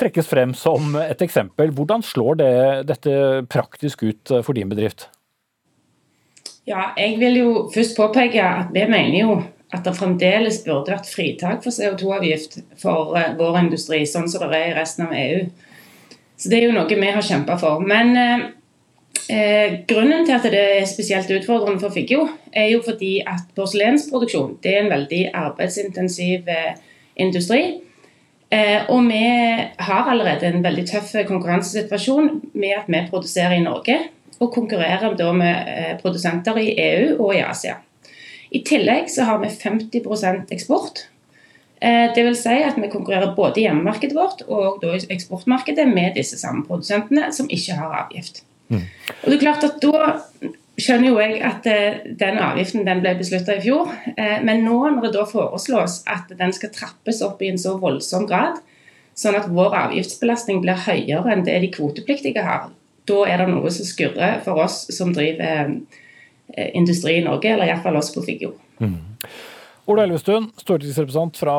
[0.00, 1.70] trekkes frem som et eksempel.
[1.76, 2.54] Hvordan slår det,
[2.88, 5.10] dette praktisk ut for din bedrift?
[6.66, 9.36] Ja, jeg vil jo først påpeke at vi mener jo
[9.74, 14.58] at det fremdeles burde vært fritak for CO2-avgift for eh, vår industri, sånn som det
[14.58, 15.46] er i resten av EU.
[16.36, 17.80] Så det er jo noe vi har kjempa for.
[17.80, 18.44] Men eh,
[19.32, 24.58] eh, grunnen til at det er spesielt utfordrende for Figgjo, er jo fordi at porselensproduksjon
[24.64, 26.76] det er en veldig arbeidsintensiv eh,
[27.16, 27.62] industri.
[28.50, 29.22] Eh, og vi
[29.88, 33.98] har allerede en veldig tøff konkurransesituasjon med at vi produserer i Norge
[34.38, 37.80] og konkurrerer da med eh, produsenter i EU og i Asia.
[38.52, 41.08] I tillegg så har vi 50% eksport.
[41.80, 46.14] Eh, det vil si at vi konkurrerer både i hjemmemarkedet vårt og i eksportmarkedet med
[46.16, 48.44] disse samme produsentene som ikke har avgift.
[48.68, 48.86] Mm.
[49.22, 50.14] Og det er klart at Da
[50.76, 53.92] skjønner jo jeg at eh, den avgiften den ble beslutta i fjor.
[54.16, 57.76] Eh, men nå når det da foreslås at den skal trappes opp i en så
[57.80, 58.58] voldsom grad,
[59.16, 62.70] sånn at vår avgiftsbelastning blir høyere enn det de kvotepliktige har,
[63.08, 65.76] da er det noe som skurrer for oss som driver
[66.76, 68.52] industri i Norge, eller iallfall oss på Figgjo.
[68.82, 68.98] Mm.
[69.86, 71.56] Ola Elvestuen, stortingsrepresentant fra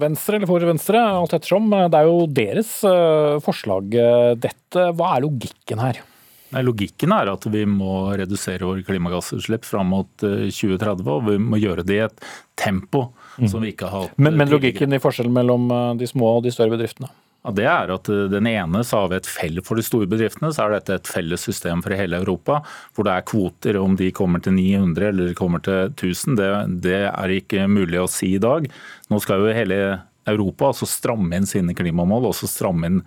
[0.00, 1.68] Venstre, eller for Venstre, alt ettersom.
[1.68, 3.92] Det er jo deres eh, forslag
[4.40, 4.86] dette.
[4.96, 6.00] Hva er logikken her?
[6.48, 11.60] Nei, Logikken er at vi må redusere våre klimagassutslipp fram mot 2030, og vi må
[11.60, 12.22] gjøre det i et
[12.56, 15.68] tempo som vi ikke har hatt Men, men logikken i forskjellen mellom
[16.00, 17.12] de små og de større bedriftene?
[17.46, 20.08] Ja, det er at eh, Den ene så har vi et fell for de store
[20.10, 22.60] bedriftene, så er dette et felles system for hele Europa.
[22.96, 23.78] Hvor det er kvoter.
[23.80, 26.50] Om de kommer til 900 eller kommer til 1000, det,
[26.84, 28.68] det er ikke mulig å si i dag.
[29.08, 29.80] Nå skal jo hele
[30.28, 32.98] Europa altså stramme inn sine klimamål, og stramme inn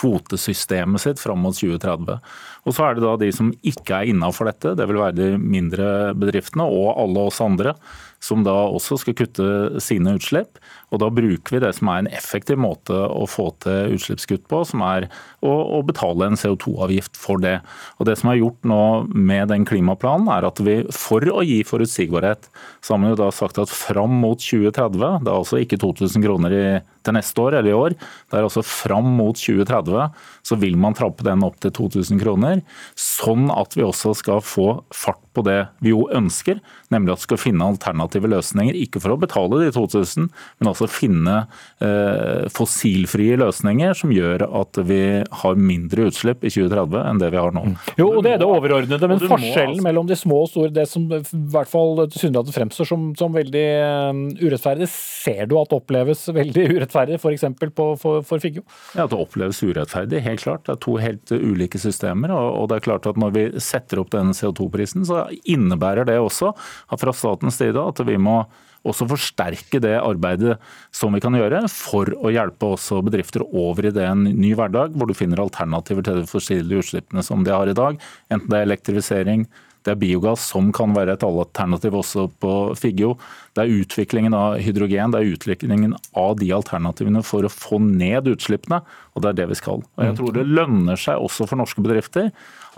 [0.00, 2.20] kvotesystemet sitt fram mot 2030.
[2.64, 5.28] Og Så er det da de som ikke er innafor dette, det vil være de
[5.36, 7.76] mindre bedriftene og alle oss andre
[8.20, 10.60] som da også skal kutte sine utslipp.
[10.90, 14.62] Og Da bruker vi det som er en effektiv måte å få til utslippskutt på,
[14.66, 15.08] som er
[15.46, 17.58] å, å betale en CO2-avgift for det.
[17.98, 18.82] Og Det som er gjort nå
[19.14, 22.50] med den klimaplanen, er at vi for å gi forutsigbarhet,
[22.82, 26.26] så har vi jo da sagt at fram mot 2030, det er altså ikke 2000
[26.26, 26.66] kroner i,
[27.06, 27.96] til neste år eller i år,
[28.30, 30.10] det er altså fram mot 2030,
[30.46, 32.62] så vil man trappe den opp til 2000 kroner.
[32.98, 36.58] Sånn at vi også skal få fart på det vi jo ønsker,
[36.90, 38.76] nemlig at vi skal finne alternative løsninger.
[38.78, 40.26] Ikke for å betale de 2000,
[40.60, 41.36] men altså finne
[41.84, 45.02] eh, fossilfrie løsninger som gjør at vi
[45.42, 47.64] har mindre utslipp i 2030 enn det vi har nå.
[47.70, 47.76] Mm.
[48.00, 49.86] Jo, og Det er det overordnede, men forskjellen altså...
[49.86, 53.66] mellom de små og store, det som i hvert fall tilsynelatende fremstår som, som, veldig
[53.78, 57.46] uh, urettferdig, ser du at det oppleves veldig urettferdig f.eks.
[57.76, 58.64] For, for, for Figgjo?
[58.98, 60.64] Ja, det oppleves urettferdig, helt klart.
[60.66, 62.34] Det er to helt ulike systemer.
[62.36, 66.18] og, og det er klart at Når vi setter opp denne CO2-prisen, så innebærer det
[66.20, 66.52] også
[66.90, 68.42] at fra statens side at vi må
[68.86, 70.56] også forsterke det arbeidet
[70.94, 74.94] som vi kan gjøre for å hjelpe også bedrifter over i det en ny hverdag,
[74.96, 78.00] hvor du finner alternativer til de fossile utslippene som de har i dag.
[78.32, 79.44] Enten det er elektrifisering,
[79.86, 83.14] det er biogass som kan være et alternativ også på Figgjo.
[83.56, 88.28] Det er utviklingen av hydrogen, det er utviklingen av de alternativene for å få ned
[88.30, 88.82] utslippene.
[89.14, 89.80] Og det er det vi skal.
[89.82, 92.28] Og jeg tror det lønner seg også for norske bedrifter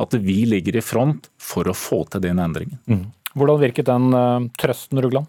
[0.03, 2.79] at vi ligger i front for å få til den endringen.
[2.87, 3.05] Mm.
[3.35, 5.27] Hvordan virket den uh, trøsten, Rugland?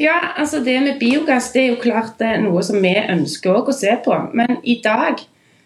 [0.00, 3.58] Ja, altså Det med biogass det er jo klart det er noe som vi ønsker
[3.60, 4.16] å se på.
[4.32, 5.20] Men i dag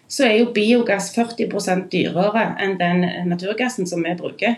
[0.07, 4.57] så er jo biogass 40% dyrere enn den naturgassen som vi bruker.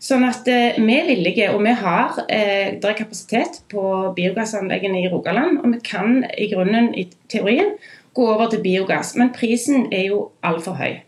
[0.00, 3.82] Sånn at eh, vi er villige, og vi har eh, kapasitet på
[4.16, 5.60] biogassanleggene i Rogaland.
[5.60, 7.74] Og vi kan i grunnen, i teorien,
[8.16, 9.12] gå over til biogass.
[9.20, 11.02] Men prisen er jo altfor høy.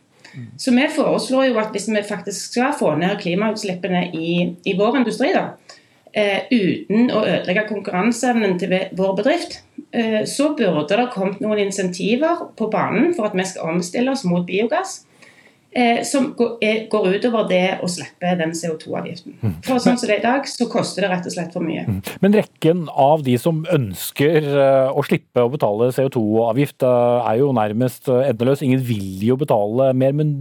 [0.57, 4.29] Så vi foreslår jo at hvis vi faktisk skal få ned klimautslippene i,
[4.65, 5.51] i vår industri, da,
[6.17, 9.72] eh, uten å ødelegge konkurranseevnen til vår bedrift, eh,
[10.29, 14.47] så burde det kommet noen insentiver på banen for at vi skal omstille oss mot
[14.49, 15.03] biogass.
[15.73, 19.39] Eh, som går utover det å slippe den CO2-avgiften.
[19.41, 19.55] Mm.
[19.65, 21.87] For sånn som det er i dag, så koster det rett og slett for mye.
[21.89, 22.03] Mm.
[22.21, 24.51] Men rekken av de som ønsker
[24.93, 28.61] å slippe å betale CO2-avgift er jo nærmest endeløs.
[28.67, 30.35] Ingen vil jo betale mer, men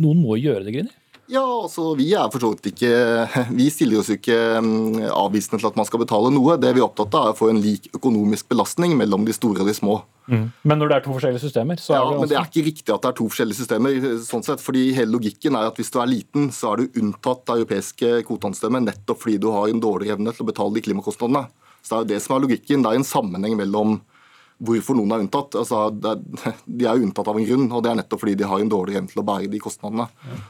[0.00, 0.96] noen må gjøre det, Grini?
[1.30, 2.92] Ja, altså Vi er for så vidt ikke
[3.60, 6.56] Vi stiller oss ikke mm, avvisende til at man skal betale noe.
[6.60, 9.62] Det vi er opptatt av er å få en lik økonomisk belastning mellom de store
[9.62, 10.00] og de små.
[10.30, 10.44] Mm.
[10.66, 12.20] Men når det er to forskjellige systemer, så ja, er det også...
[12.20, 13.96] men det er ikke riktig at det er to forskjellige systemer.
[14.26, 17.46] sånn sett, fordi Hele logikken er at hvis du er liten, så er du unntatt
[17.46, 21.46] det europeiske kvotehandelsystemet nettopp fordi du har en dårlig evne til å betale de klimakostnadene.
[21.80, 22.82] Så Det er jo det som er logikken.
[22.82, 24.00] Det er en sammenheng mellom
[24.60, 25.56] hvorfor noen er unntatt.
[25.60, 26.20] Altså, er,
[26.80, 28.98] de er unntatt av en grunn, og det er nettopp fordi de har en dårlig
[28.98, 30.06] evne til å bære de kostnadene.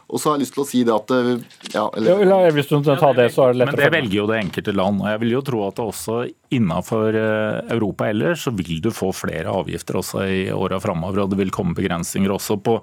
[0.09, 1.33] Og så har jeg lyst til å si det at eh,
[1.77, 2.25] ja, eller...
[2.27, 3.77] ja, Hvis du tar det, så er det lettere.
[3.77, 5.03] Men det velger jo det enkelte land.
[5.05, 6.21] og Jeg vil jo tro at det også
[6.51, 11.23] innenfor eh, Europa ellers så vil du få flere avgifter også i åra framover.
[11.25, 12.77] Og det vil komme begrensninger også på,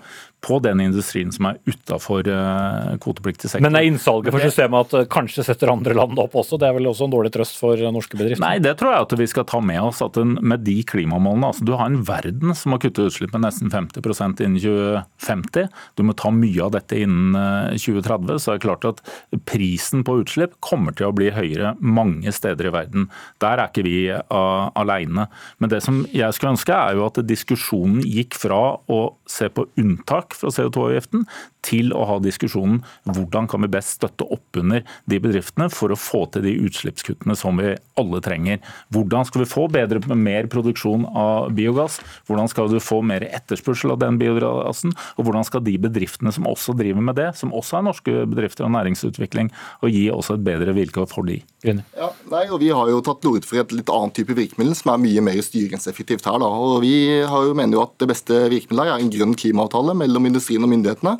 [0.44, 3.66] på den industrien som er utafor eh, kvotepliktig sektor.
[3.68, 6.60] Men er innsalget for systemet at kanskje setter andre land opp også?
[6.62, 8.44] Det er vel også en dårlig trøst for norske bedrifter?
[8.46, 10.02] Nei, det tror jeg at vi skal ta med oss.
[10.06, 11.52] at med de klimamålene.
[11.52, 15.68] Altså, du har en verden som må kutte utslipp med nesten 50 innen 2050.
[16.00, 17.36] Du må ta mye av dette innen
[17.76, 18.32] 2030.
[18.32, 19.04] Eh, så er det klart at
[19.50, 23.10] prisen på utslipp kommer til å bli høyere mange steder i verden.
[23.44, 25.28] Der er ikke vi uh, alene.
[25.60, 29.68] Men det som jeg skulle ønske, er jo at diskusjonen gikk fra å se på
[29.80, 31.28] unntak fra CO2-avgiften
[31.68, 36.00] til å ha diskusjonen hvordan kan vi best støtte opp under de bedriftene for å
[36.00, 38.62] få til de utslippskuttene som vi alle trenger.
[38.94, 42.00] Hvordan skal vi få bedre, mer produksjon av biogass?
[42.30, 44.94] Hvordan skal du få mer etterspørsel av den biogassen?
[45.18, 48.68] Og hvordan skal de bedriftene som også driver med det, som også er norske bedrifter
[48.68, 49.52] og næringsutvikling,
[49.82, 51.40] og gi også et bedre vilkår for de?
[51.66, 54.76] Ja, nei, og Vi har jo tatt til orde for et litt annet type virkemiddel,
[54.78, 56.40] som er mye mer styringseffektivt her.
[56.44, 56.50] Da.
[56.50, 60.30] Og Vi har jo mener jo at det beste virkemiddelet er en grønn klimaavtale mellom
[60.30, 61.18] industrien og myndighetene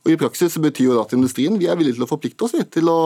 [0.00, 2.54] Og I praksis betyr jo det at industrien vi er villige til å forplikte oss
[2.72, 3.00] til å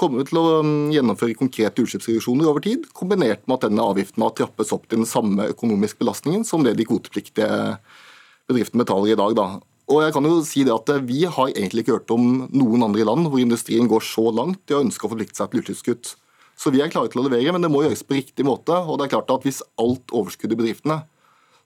[0.00, 4.34] komme til å um, gjennomføre konkrete utslippsreduksjoner over tid, kombinert med at denne avgiften har
[4.34, 7.46] trappes opp til den samme økonomiske belastningen som det de kvotepliktige
[8.50, 9.36] bedriftene betaler i dag.
[9.38, 9.46] Da.
[9.92, 12.88] Og jeg kan jo si det at eh, Vi har egentlig ikke hørt om noen
[12.88, 16.14] andre land hvor industrien går så langt i å ønske å forplikte seg til utslippskutt.
[16.58, 18.74] Så vi er klare til å levere, men det må gjøres på riktig måte.
[18.74, 21.02] og det er klart at Hvis alt overskuddet i bedriftene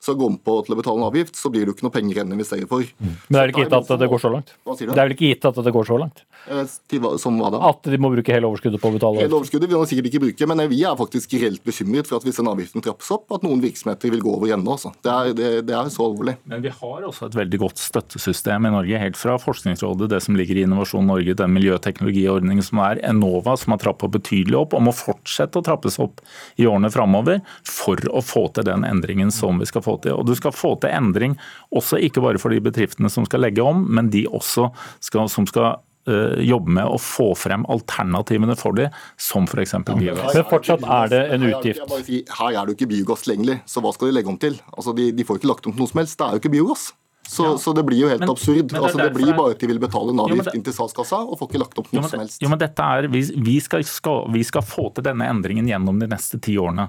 [0.03, 1.95] skal gå med på til å betale en avgift, så blir det jo ikke noe
[1.95, 2.85] penger igjen å investere for.
[2.85, 3.13] Mm.
[3.13, 4.53] Men det er vel ikke gitt at det går så langt?
[4.67, 4.93] Hva sier du?
[4.93, 6.23] Det er vel ikke gitt at det går så langt?
[6.47, 6.75] Eh,
[7.23, 7.61] som hva da?
[7.71, 10.23] At de må bruke hele overskuddet på å betale Hele overskuddet vil de sikkert ikke
[10.27, 13.47] bruke, men vi er faktisk reelt bekymret for at hvis den avgiften trappes opp, at
[13.47, 14.77] noen virksomheter vil gå over ende.
[14.77, 14.93] Altså.
[15.03, 16.37] Det, er, det, det er så alvorlig.
[16.47, 20.39] Men vi har også et veldig godt støttesystem i Norge, helt fra Forskningsrådet, det som
[20.39, 24.87] ligger i Innovasjon Norge, den miljøteknologiordningen som er Enova, som har trappet betydelig opp, og
[24.87, 26.23] må fortsette å trappes opp
[26.61, 30.17] i årene framover for å få til den endringen som vi skal få til.
[30.19, 31.37] Og du skal få til endring
[31.75, 34.69] også ikke bare for de bedriftene som skal legge om, men de også
[35.05, 35.79] skal, som skal
[36.11, 39.79] uh, jobbe med å få frem alternativene for dem, som f.eks.
[39.89, 40.35] biogass.
[40.35, 41.87] Men fortsatt er det en utgift.
[41.87, 44.39] Her, si, her er det jo ikke biogass tilgjengelig, så hva skal de legge om
[44.41, 44.61] til?
[44.75, 46.55] Altså, de, de får ikke lagt om til noe som helst, det er jo ikke
[46.59, 46.91] biogass.
[47.29, 47.59] Så, ja.
[47.59, 48.57] så, det blir jo helt men, absurd.
[48.57, 51.19] Men det, altså, det blir bare at de vil betale en avgift inn til statskassa
[51.25, 52.39] og får ikke lagt opp noe jo, som helst.
[52.45, 55.99] Jo, men dette er, vi, vi, skal, skal, vi skal få til denne endringen gjennom
[56.03, 56.87] de neste ti årene.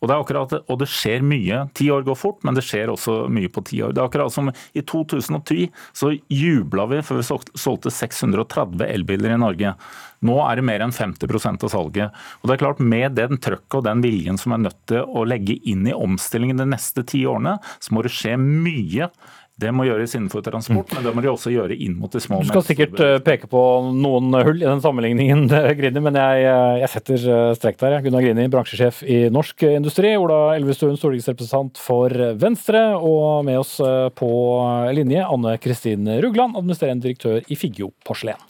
[0.00, 1.64] Og det, akkurat, og det skjer mye.
[1.76, 3.92] Ti år går fort, men det skjer også mye på ti år.
[3.92, 9.40] Det er akkurat som I 2010 så jubla vi for vi solgte 630 elbiler i
[9.40, 9.74] Norge.
[10.24, 12.16] Nå er det mer enn 50% av salget.
[12.40, 15.26] Og det er klart Med den trøkket og den viljen som er nødt til å
[15.28, 19.10] legge inn i omstillingen de neste ti årene, så må det skje mye
[19.60, 20.96] det må gjøres innenfor transport, mm.
[20.96, 22.40] men det må de også gjøre inn mot de små.
[22.42, 26.46] Du skal sikkert eh, peke på noen hull i den sammenligningen, eh, Grini, men jeg,
[26.50, 27.26] eh, jeg setter
[27.58, 27.98] strek der.
[28.04, 30.14] Gunnar Grini, bransjesjef i Norsk Industri.
[30.20, 32.86] Ola Elvestuen, stortingsrepresentant for Venstre.
[33.00, 33.76] Og med oss
[34.16, 34.30] på
[34.96, 38.49] linje, Anne Kristin Rugland, administrerende direktør i Figgjo Porselen.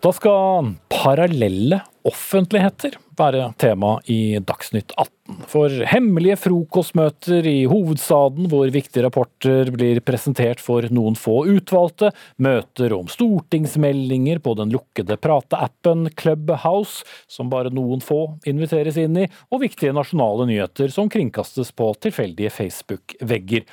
[0.00, 5.42] Da skal parallelle offentligheter være tema i Dagsnytt 18.
[5.50, 12.94] For hemmelige frokostmøter i hovedstaden hvor viktige rapporter blir presentert for noen få utvalgte, møter
[12.96, 19.66] om stortingsmeldinger på den lukkede prateappen Clubhouse, som bare noen få inviteres inn i, og
[19.66, 23.68] viktige nasjonale nyheter som kringkastes på tilfeldige Facebook-vegger.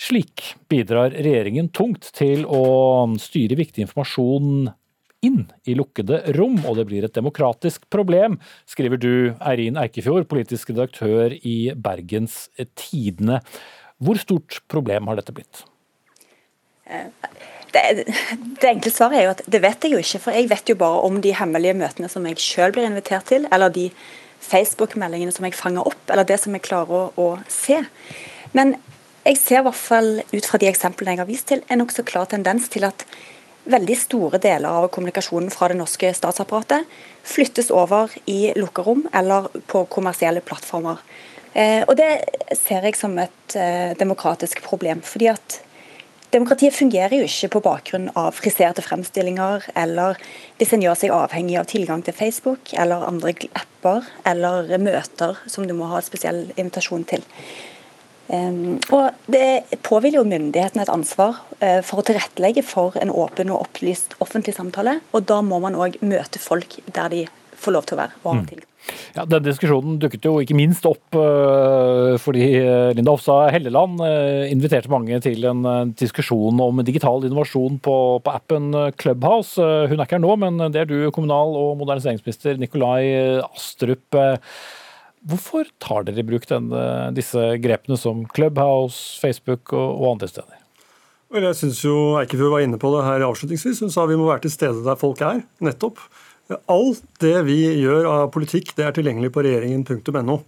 [0.00, 4.70] Slik bidrar regjeringen tungt til å styre viktig informasjon
[5.26, 10.72] inn i lukkede rom, og det blir et demokratisk problem, skriver du, Eirin Eikefjord, politisk
[10.72, 12.48] redaktør i Bergens
[12.78, 13.40] Tidende.
[14.00, 15.64] Hvor stort problem har dette blitt?
[17.70, 20.72] Det, det, enkle svaret er jo at det vet jeg jo ikke, for jeg vet
[20.72, 23.90] jo bare om de hemmelige møtene som jeg sjøl blir invitert til, eller de
[24.40, 27.82] Facebook-meldingene som jeg fanger opp, eller det som jeg klarer å, å se.
[28.56, 28.74] Men
[29.26, 32.06] jeg ser i hvert fall ut fra de eksemplene jeg har vist til, en nokså
[32.08, 33.04] klar tendens til at
[33.64, 36.88] veldig store deler av kommunikasjonen fra det norske statsapparatet
[37.26, 41.02] flyttes over i lukkerom eller på kommersielle plattformer.
[41.52, 42.10] Eh, og Det
[42.56, 45.02] ser jeg som et eh, demokratisk problem.
[45.02, 45.60] fordi at
[46.30, 50.14] Demokratiet fungerer jo ikke på bakgrunn av friserte fremstillinger, eller
[50.60, 55.66] hvis en gjør seg avhengig av tilgang til Facebook eller andre apper eller møter som
[55.66, 57.26] du må ha spesiell invitasjon til.
[58.30, 63.50] Ehm, og Det påhviler jo myndighetene et ansvar eh, for å tilrettelegge for en åpen
[63.50, 65.00] og opplyst offentlig samtale.
[65.12, 67.28] og Da må man òg møte folk der de
[67.60, 68.20] får lov til å være.
[68.22, 68.66] og ha mm.
[69.14, 74.00] Ja, Denne diskusjonen dukket jo ikke minst opp uh, fordi eh, Linda Hofstad Helleland
[74.48, 79.60] inviterte mange til en diskusjon om digital innovasjon på, på appen Clubhouse.
[79.60, 84.16] hun er ikke her nå, men det er du, kommunal- og moderniseringsminister Nikolai Astrup.
[85.28, 90.56] Hvorfor tar dere i bruk denne, disse grepene som Clubhouse, Facebook og, og andre steder?
[91.30, 93.84] Jeg synes jo Eikefjord var inne på det her avslutningsvis.
[93.84, 95.44] Hun sa vi må være til stede der folk er.
[95.62, 96.00] Nettopp.
[96.72, 100.40] Alt det vi gjør av politikk, det er tilgjengelig på regjeringen.no.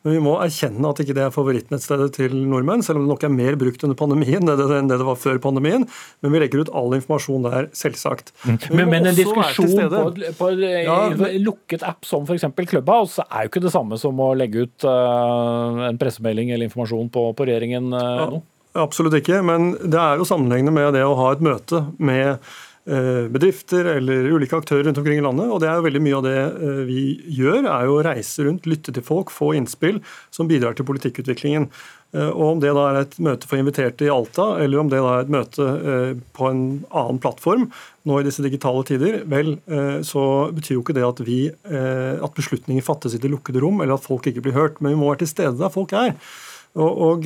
[0.00, 3.24] Men vi må erkjenne at ikke det er favorittnettstedet til nordmenn, selv om det nok
[3.26, 5.84] er mer brukt under pandemien enn det det var før pandemien.
[6.24, 8.32] Men vi legger ut all informasjon der, selvsagt.
[8.46, 8.56] Mm.
[8.70, 10.96] Men, men, en diskusjon på, på ja,
[11.42, 12.48] lukket app som f.eks.
[12.70, 17.12] Clubhouse er jo ikke det samme som å legge ut uh, en pressemelding eller informasjon
[17.12, 18.42] på, på regjeringen uh, ja, nå?
[18.80, 22.38] Absolutt ikke, men det er jo sammenhengende med det å ha et møte med
[23.30, 25.50] bedrifter eller ulike aktører rundt omkring i landet.
[25.50, 27.04] og det er jo veldig Mye av det eh, vi
[27.38, 30.00] gjør, er jo å reise rundt, lytte til folk, få innspill
[30.34, 31.68] som bidrar til politikkutviklingen.
[32.16, 35.02] Eh, og Om det da er et møte for inviterte i Alta, eller om det
[35.04, 35.68] da er et møte
[36.36, 37.68] på en annen plattform
[38.08, 39.58] nå i disse digitale tider, vel,
[40.06, 40.22] så
[40.56, 44.06] betyr jo ikke det at, vi, at beslutninger fattes i det lukkede rom, eller at
[44.06, 44.80] folk ikke blir hørt.
[44.80, 46.14] Men vi må være til stede der folk er.
[46.78, 47.24] Og, og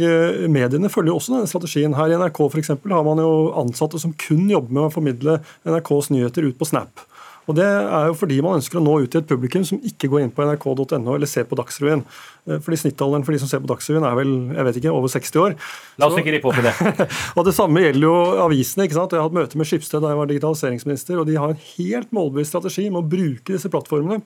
[0.49, 1.97] Mediene følger jo også denne strategien.
[1.99, 5.40] Her i NRK for eksempel, har man jo ansatte som kun jobber med å formidle
[5.66, 7.05] NRKs nyheter ut på Snap.
[7.45, 10.09] Og Det er jo fordi man ønsker å nå ut til et publikum som ikke
[10.12, 12.05] går inn på nrk.no eller ser på Dagsrevyen.
[12.49, 15.12] Eh, fordi Snittalderen for de som ser på Dagsrevyen er vel jeg vet ikke, over
[15.12, 15.57] 60 år.
[16.01, 16.74] La oss ikke rippe opp i det.
[17.36, 18.14] og Det samme gjelder jo
[18.47, 18.88] avisene.
[18.88, 19.12] ikke sant?
[19.12, 22.16] Jeg har hatt møte med Skipsted da jeg var digitaliseringsminister, og de har en helt
[22.16, 24.22] målbevisst strategi med å bruke disse plattformene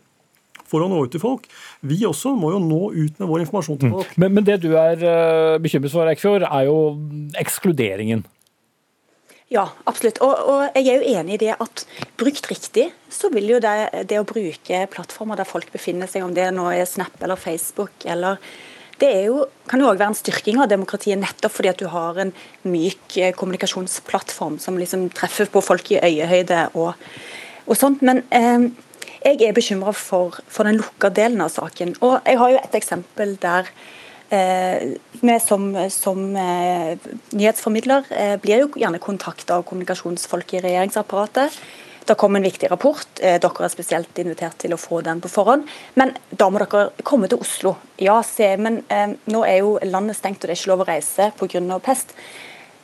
[0.69, 1.47] for å nå ut til folk.
[1.87, 3.95] Vi også må jo nå ut med vår informasjon til mm.
[3.99, 4.11] folk.
[4.11, 4.25] Mm.
[4.25, 6.79] Men, men, det du er uh, bekymret for, Eikfjord, er jo
[7.39, 8.25] ekskluderingen.
[9.49, 10.19] Ja, absolutt.
[10.25, 11.85] Og, og, jeg er jo enig i det at
[12.21, 16.35] brukt riktig, så vil jo det, det å bruke plattformer der folk befinner seg, om
[16.37, 18.37] det nå er Snap eller Facebook eller
[18.99, 22.19] det jo, kan jo òg være en styrking av demokratiet, nettopp fordi at du har
[22.19, 22.33] en
[22.67, 26.97] myk eh, kommunikasjonsplattform som liksom treffer på folk i øyehøyde og,
[27.67, 28.03] og sånt.
[28.03, 28.69] Men eh,
[29.25, 31.97] jeg er bekymra for, for, den lukka delen av saken.
[32.01, 33.73] Og jeg har jo et eksempel der
[34.29, 34.91] Eh,
[35.25, 36.99] vi som, som eh,
[37.33, 41.57] nyhetsformidler eh, blir jo gjerne kontakta av kommunikasjonsfolk i regjeringsapparatet.
[42.05, 43.09] Det kom en viktig rapport.
[43.21, 45.65] Dere er spesielt invitert til å få den på forhånd.
[45.97, 47.75] Men da må dere komme til Oslo.
[48.01, 50.89] Ja, se, men eh, nå er jo landet stengt og det er ikke lov å
[50.89, 51.81] reise pga.
[51.85, 52.13] pest.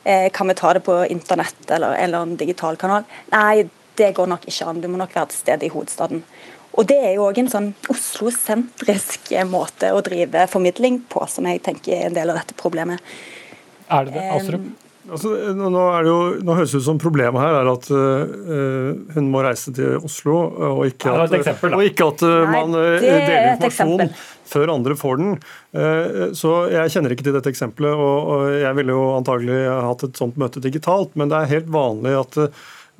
[0.03, 3.05] Eh, kan vi ta det på internett eller, eller en digital kanal?
[3.33, 3.65] Nei,
[3.99, 4.81] det går nok ikke an.
[4.83, 6.23] Du må nok være til stede i hovedstaden.
[6.75, 11.63] Og Det er jo òg en sånn Oslo-sentrisk måte å drive formidling på, som jeg
[11.63, 12.99] tenker er en del av dette problemet.
[13.87, 14.73] Er det det, Astrup?
[15.05, 19.27] Altså, nå, det jo, nå, høres det ut som problemet her er at uh, hun
[19.29, 20.37] må reise til Oslo,
[20.71, 24.15] og ikke at, eksempel, og ikke at uh, man uh, deler informasjon
[24.49, 25.29] før andre får den.
[26.37, 30.19] Så jeg kjenner ikke til dette eksempelet, og, og jeg ville jo antagelig hatt et
[30.21, 32.37] sånt møte digitalt, men det er helt vanlig at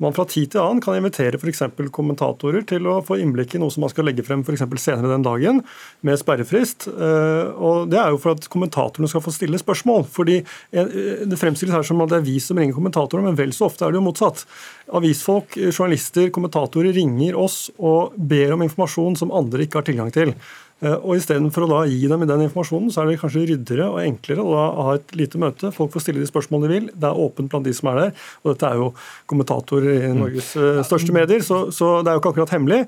[0.02, 1.62] man fra tid til annen kan invitere f.eks.
[1.94, 5.24] kommentatorer til å få innblikk i noe som man skal legge frem for senere den
[5.24, 5.62] dagen,
[6.04, 6.88] med sperrefrist.
[6.90, 10.04] Eh, og Det er jo for at kommentatorene skal få stille spørsmål.
[10.04, 10.42] fordi
[10.72, 13.70] eh, Det fremstilles her som at det er vi som ringer kommentatorer, men vel så
[13.70, 14.44] ofte er det jo motsatt.
[14.92, 20.36] Avisfolk, journalister, kommentatorer ringer oss og ber om informasjon som andre ikke har tilgang til.
[20.84, 24.02] Eh, og Istedenfor å da gi dem den informasjonen, så er det kanskje ryddere og
[24.02, 25.72] enklere å da ha et lite møte.
[25.72, 26.88] Folk får stille de spørsmålene de vil.
[26.92, 28.26] Det er åpent blant de som er der.
[28.44, 28.90] Og dette er jo
[29.30, 32.82] kommentatorer i Norges eh, største medier, så, så det er jo ikke akkurat hemmelig.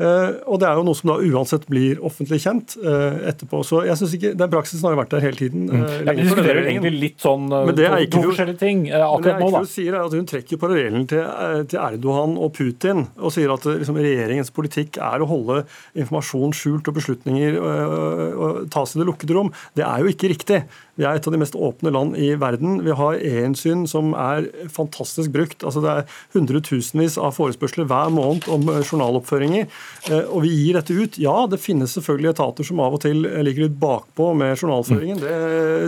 [0.00, 3.60] Uh, og det er jo noe som da uansett blir offentlig kjent uh, etterpå.
[3.66, 5.66] Så jeg synes ikke, Den praksisen har jo vært der hele tiden.
[5.68, 5.84] Mm.
[6.08, 9.62] Jeg diskuterer egentlig litt sånn men det er ikke to forskjellige ting akkurat nå, da.
[9.68, 11.22] Sier er at hun trekker parallellen til,
[11.68, 15.62] til, Erdogan og Putin og sier at liksom, regjeringens politikk er å holde
[15.98, 19.52] informasjon skjult og beslutninger og tas i det lukkede rom.
[19.76, 20.62] Det er jo ikke riktig.
[21.00, 22.82] Vi er et av de mest åpne land i verden.
[22.84, 25.64] Vi har e-innsyn som er fantastisk brukt.
[25.64, 29.64] Altså Det er hundretusenvis av forespørsler hver måned om journaloppføringer.
[30.10, 31.16] Eh, og vi gir dette ut.
[31.22, 35.22] Ja, det finnes selvfølgelig etater som av og til ligger litt bakpå med journalføringen.
[35.24, 35.32] Det,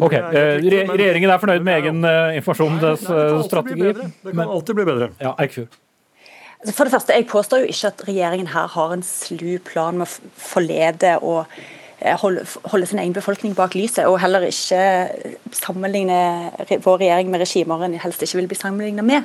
[0.00, 3.92] ok, det er, eh, Regjeringen er fornøyd med egen uh, informasjonsstrategi?
[3.92, 5.12] Det kan alltid bli bedre.
[5.20, 5.76] Ja, Eikfjord.
[6.70, 10.06] For det første, Jeg påstår jo ikke at regjeringen her har en slu plan med
[10.06, 11.50] å forlede og
[12.20, 14.82] holde, holde, sin egen befolkning bak lyset, og heller ikke
[15.54, 16.18] sammenligne
[16.84, 19.22] vår regjering med regimer en helst ikke vil bli sammenlignet med.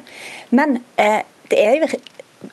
[0.49, 1.89] Men eh, det er jo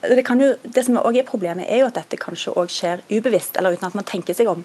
[0.02, 3.58] det, jo, det som også er problemet, er jo at dette kanskje òg skjer ubevisst,
[3.58, 4.64] eller uten at man tenker seg om.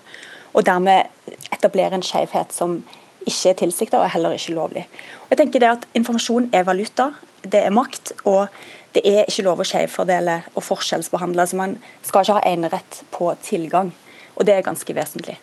[0.53, 1.12] Og dermed
[1.51, 2.80] etablerer en skjevhet som
[3.28, 4.86] ikke er tilsikta og heller ikke lovlig.
[5.26, 7.12] Og jeg tenker det at Informasjon er valuta,
[7.43, 8.14] det er makt.
[8.24, 8.47] og
[8.93, 11.45] det er ikke lov å skjevfordele og forskjellsbehandle.
[11.47, 13.93] så Man skal ikke ha enerett på tilgang.
[14.36, 15.38] Og det er ganske vesentlig.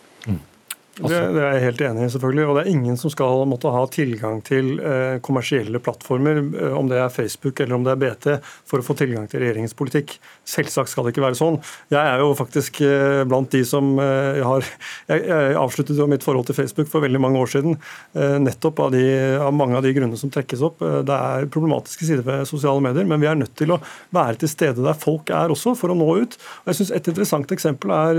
[0.96, 2.44] Det, det, er jeg helt enig i, selvfølgelig.
[2.48, 6.88] Og det er ingen som skal måtte ha tilgang til eh, kommersielle plattformer, eh, om
[6.88, 8.28] det er Facebook eller om det er BT,
[8.64, 10.14] for å få tilgang til regjeringens politikk.
[10.48, 11.58] Selvsagt skal det ikke være sånn.
[11.92, 16.24] Jeg er jo faktisk eh, blant de som eh, har jeg, jeg, avsluttet jo mitt
[16.24, 17.76] forhold til Facebook for veldig mange år siden,
[18.16, 19.04] eh, nettopp av, de,
[19.36, 20.80] av, mange av de grunnene som trekkes opp.
[20.80, 23.80] Eh, det er problematiske sider ved sosiale medier, men vi er nødt til å
[24.16, 26.40] være til stede der folk er også, for å nå ut.
[26.64, 28.18] Og jeg synes Et interessant eksempel er,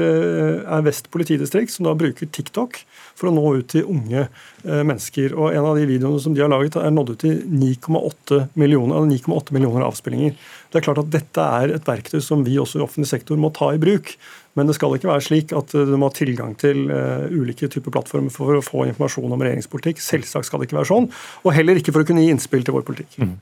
[0.67, 2.86] er Vest politidistrikt, som da bruker TikTok TikTok
[3.18, 5.34] for å nå ut til unge eh, mennesker.
[5.36, 9.07] Og En av de videoene som de har laget, er nådd ut til 9,8 millioner,
[9.09, 10.36] 9,8 millioner avspillinger.
[10.72, 13.51] Det er klart at Dette er et verktøy som vi også i offentlig sektor må
[13.55, 14.15] ta i bruk.
[14.57, 17.69] Men det skal ikke være slik at eh, du må ha tilgang til uh, ulike
[17.71, 20.01] typer plattformer for å få informasjon om regjeringspolitikk.
[20.01, 21.09] Selvsagt skal det ikke være sånn.
[21.45, 23.19] Og heller ikke for å kunne gi innspill til vår politikk.
[23.21, 23.35] Mm.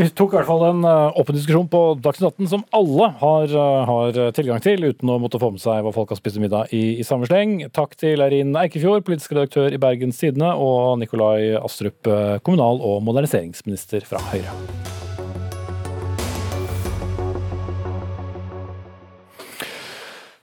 [0.00, 3.54] Vi tok i hvert fall en åpen diskusjon på Dagsnytt 18 som alle har,
[3.90, 6.82] har, tilgang til, uten å måtte få med seg hva folk har spist middag i,
[7.02, 7.58] i samme sleng.
[7.74, 12.08] Takk til Eirin Eikefjord, politisk redaktør i Bergens Tidende, og Nikolai Astrup,
[12.46, 15.11] kommunal- og moderniseringsminister fra Høyre.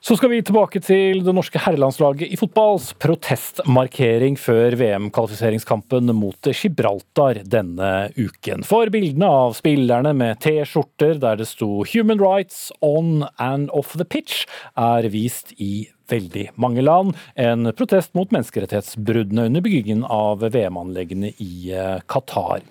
[0.10, 7.44] Så skal vi tilbake til det norske herrelandslaget i fotballs protestmarkering før VM-kvalifiseringskampen mot Gibraltar
[7.46, 8.66] denne uken.
[8.66, 14.04] For bildene av spillerne med T-skjorter der det sto 'Human rights on and off the
[14.18, 17.14] pitch' er vist i veldig mange land.
[17.38, 22.66] En protest mot menneskerettighetsbruddene under byggingen av VM-anleggene i eh, Qatar.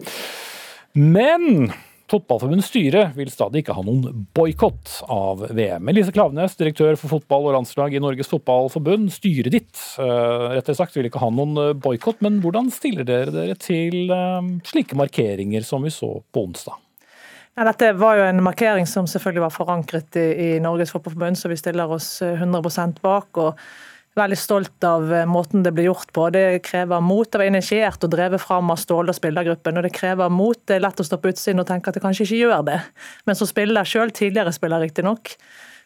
[0.92, 1.70] Men
[2.08, 5.90] Fotballforbundets styre vil stadig ikke ha noen boikott av VM.
[5.92, 9.10] Elise Klaveness, direktør for fotball og landslag i Norges Fotballforbund.
[9.12, 13.34] Styret ditt eh, rettere sagt, vil ikke ha noen eh, boikott, men hvordan stiller dere
[13.34, 16.80] dere til eh, slike markeringer som vi så på onsdag?
[17.58, 21.52] Ja, dette var jo en markering som selvfølgelig var forankret i, i Norges Fotballforbund, så
[21.52, 23.42] vi stiller oss 100% bak.
[23.42, 23.60] og
[24.16, 26.28] veldig stolt av eh, måten det blir gjort på.
[26.34, 27.28] Det krever mot.
[27.30, 29.78] Det var initiert og drevet fram av Ståle og spillergruppen.
[29.78, 30.58] og Det krever mot.
[30.66, 32.82] Det er lett å stå på utsiden og tenke at det kanskje ikke gjør det.
[33.28, 35.36] Men som spiller sjøl, tidligere spiller riktignok,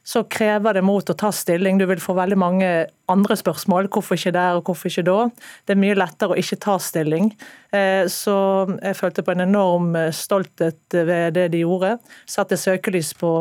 [0.02, 1.78] så krever det mot å ta stilling.
[1.78, 2.70] Du vil få veldig mange
[3.12, 3.86] andre spørsmål.
[3.92, 5.18] Hvorfor ikke der, og hvorfor ikke da?
[5.66, 7.30] Det er mye lettere å ikke ta stilling.
[7.70, 8.34] Eh, så
[8.80, 11.94] jeg følte på en enorm eh, stolthet ved det de gjorde.
[12.26, 13.32] Satte søkelys på,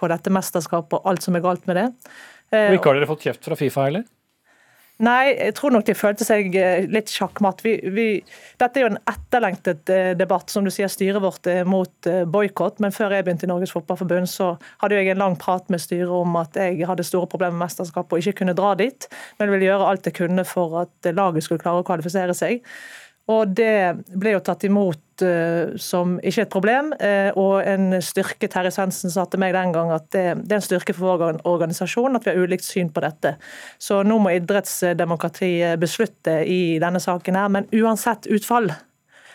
[0.00, 1.88] på dette mesterskapet og alt som er galt med det.
[2.50, 4.08] Og ikke har dere fått kjeft fra Fifa heller?
[5.00, 7.62] Nei, jeg tror nok de følte seg eh, litt sjakkmatt.
[7.64, 8.06] Vi, vi,
[8.60, 10.52] dette er jo en etterlengtet eh, debatt.
[10.52, 12.82] Som du sier, styret vårt er mot eh, boikott.
[12.84, 14.50] Men før jeg begynte i Norges Fotballforbund, så
[14.82, 18.12] hadde jeg en lang prat med styret om at jeg hadde store problemer med mesterskapet
[18.12, 19.08] og ikke kunne dra dit.
[19.40, 22.60] Men ville gjøre alt jeg kunne for at laget skulle klare å kvalifisere seg.
[23.30, 28.50] Og det ble jo tatt imot uh, som ikke et problem, uh, og en styrke.
[28.50, 31.40] Terje Svendsen sa til meg den gang at det, det, er en styrke for vår
[31.48, 33.36] organisasjon at vi har ulikt syn på dette.
[33.78, 38.72] Så nå må idrettsdemokratiet beslutte i denne saken her, men uansett utfall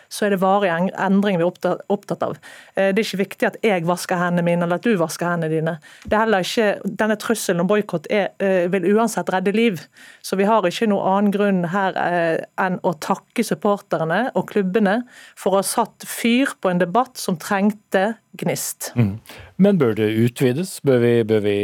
[0.08, 2.36] så er det varige endringer vi er opptatt av.
[2.74, 5.52] Eh, det er ikke viktig at jeg vasker hendene mine eller at du vasker hendene
[5.52, 5.76] dine.
[6.04, 9.82] Det er heller ikke, Denne trusselen om boikott eh, vil uansett redde liv.
[10.24, 15.00] Så vi har ikke noen annen grunn her eh, enn å takke supporterne og klubbene
[15.38, 18.92] for å ha satt fyr på en debatt som trengte gnist.
[18.96, 19.16] Mm.
[19.62, 20.78] Men bør det utvides?
[20.86, 21.56] Bør vi, bør vi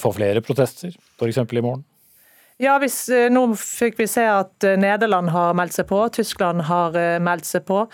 [0.00, 1.40] få flere protester, f.eks.
[1.40, 1.84] i morgen?
[2.60, 6.66] Ja, hvis, eh, Nå fikk vi se at eh, Nederland har meldt seg på, Tyskland
[6.68, 7.86] har eh, meldt seg på.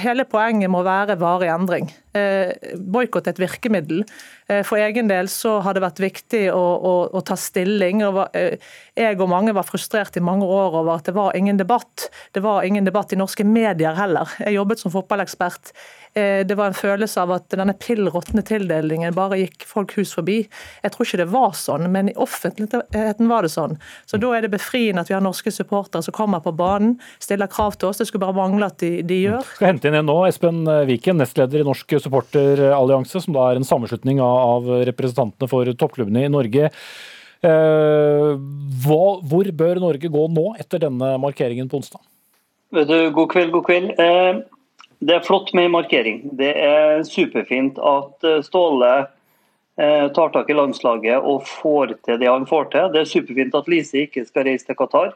[0.00, 1.90] Hele poenget må være varig endring.
[2.12, 4.00] Boikott er et virkemiddel.
[4.66, 8.02] For egen del så har det vært viktig å, å, å ta stilling.
[8.02, 12.08] Jeg og mange var frustrert i mange år over at det var ingen debatt.
[12.34, 14.34] Det var ingen debatt i norske medier heller.
[14.42, 15.70] Jeg jobbet som fotballekspert
[16.14, 20.10] Eh, det var en følelse av at denne pill råtne tildelingen bare gikk folk hus
[20.16, 20.40] forbi.
[20.82, 23.76] Jeg tror ikke det var sånn, men i offentligheten var det sånn.
[24.10, 27.50] Så da er det befriende at vi har norske supportere som kommer på banen, stiller
[27.50, 28.00] krav til oss.
[28.02, 29.46] Det skulle bare mangle at de, de gjør.
[29.54, 33.66] Skal hente inn en nå, Espen Viken, nestleder i Norsk supporterallianse, som da er en
[33.66, 36.70] sammenslutning av representantene for toppklubbene i Norge.
[37.40, 38.30] Eh,
[38.84, 42.02] hvor bør Norge gå nå, etter denne markeringen på onsdag?
[42.70, 43.94] God kveld, god kveld.
[43.96, 44.42] Eh,
[45.00, 46.20] det er flott med markering.
[46.36, 48.92] Det er superfint at eh, Ståle
[49.80, 52.90] tar tak i landslaget og får til det han får til.
[52.92, 55.14] Det er superfint at Lise ikke skal reise til Qatar.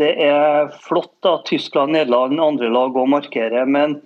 [0.00, 3.62] Det er flott at Tyskland, Nederland og andre lag òg markerer.
[3.70, 4.00] Men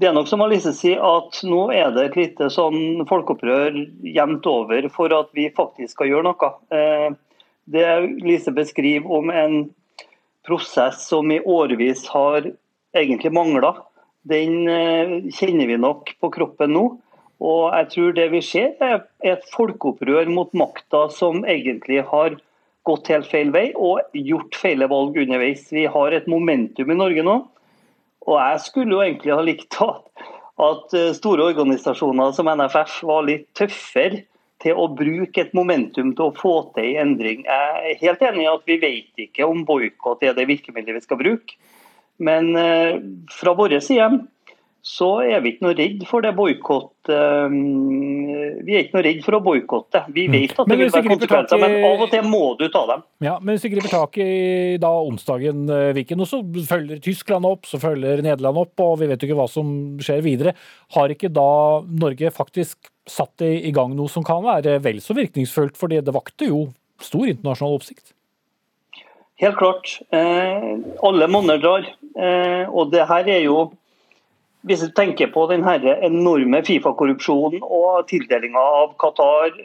[0.00, 3.76] det er nok som Alice sier, at nå er det et lite sånn folkeopprør
[4.08, 6.50] jevnt over for at vi faktisk skal gjøre noe.
[6.72, 7.12] Eh,
[7.72, 7.86] det
[8.24, 9.56] Lise beskriver om en
[10.46, 12.48] prosess som i årevis har
[12.96, 13.76] egentlig mangla
[14.28, 16.84] den eh, kjenner vi nok på kroppen nå.
[17.42, 22.36] Og jeg tror det vi ser er et folkeopprør mot makta som egentlig har
[22.86, 25.66] gått helt feil vei og gjort feile valg underveis.
[25.74, 27.40] Vi har et momentum i Norge nå.
[28.28, 30.28] Og jeg skulle jo egentlig ha likt at
[30.62, 34.20] at store organisasjoner som NFF var litt tøffere
[34.62, 37.42] til å bruke et momentum til å få til en endring.
[37.48, 41.04] Jeg er helt enig i at vi vet ikke om boikott er det virkemidlet vi
[41.04, 41.56] skal bruke.
[42.22, 43.00] Men eh,
[43.32, 44.22] fra vår side
[44.82, 46.90] så er vi ikke noe redd for det boikott.
[47.06, 47.52] Eh,
[48.66, 50.00] vi er ikke noe redd for å boikotte.
[50.10, 50.34] Vi mm.
[50.34, 53.04] vet at det vil være konsekvenser, men av og til må du ta dem.
[53.22, 54.32] Ja, men hvis du griper tak i
[54.82, 59.10] da onsdagen, eh, Viken, og så følger Tyskland opp, så følger Nederland opp, og vi
[59.12, 59.70] vet jo ikke hva som
[60.02, 60.54] skjer videre.
[60.96, 61.52] Har ikke da
[61.86, 66.50] Norge faktisk satt i gang noe som kan være vel så virkningsfullt, fordi det vakte
[66.50, 66.64] jo
[67.02, 68.16] stor internasjonal oppsikt?
[69.42, 69.94] Helt klart.
[70.10, 70.66] Eh,
[71.02, 71.86] alle monner drar.
[72.18, 73.72] Eh, og det her er jo
[74.62, 79.56] Hvis du tenker på den enorme Fifa-korrupsjonen og tildelinga av Qatar,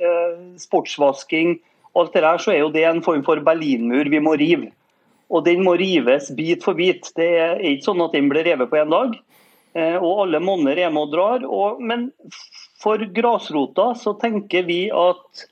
[0.58, 1.60] sportsvasking sportsvasking,
[1.98, 4.72] alt det der, så er jo det en form for berlinmur vi må rive.
[5.30, 7.12] Og den må rives bit for bit.
[7.18, 9.18] Det er ikke sånn at den blir revet på én dag.
[9.76, 11.46] Eh, og alle monner er med og drar.
[11.46, 12.10] Og, men
[12.82, 15.48] for grasrota så tenker vi at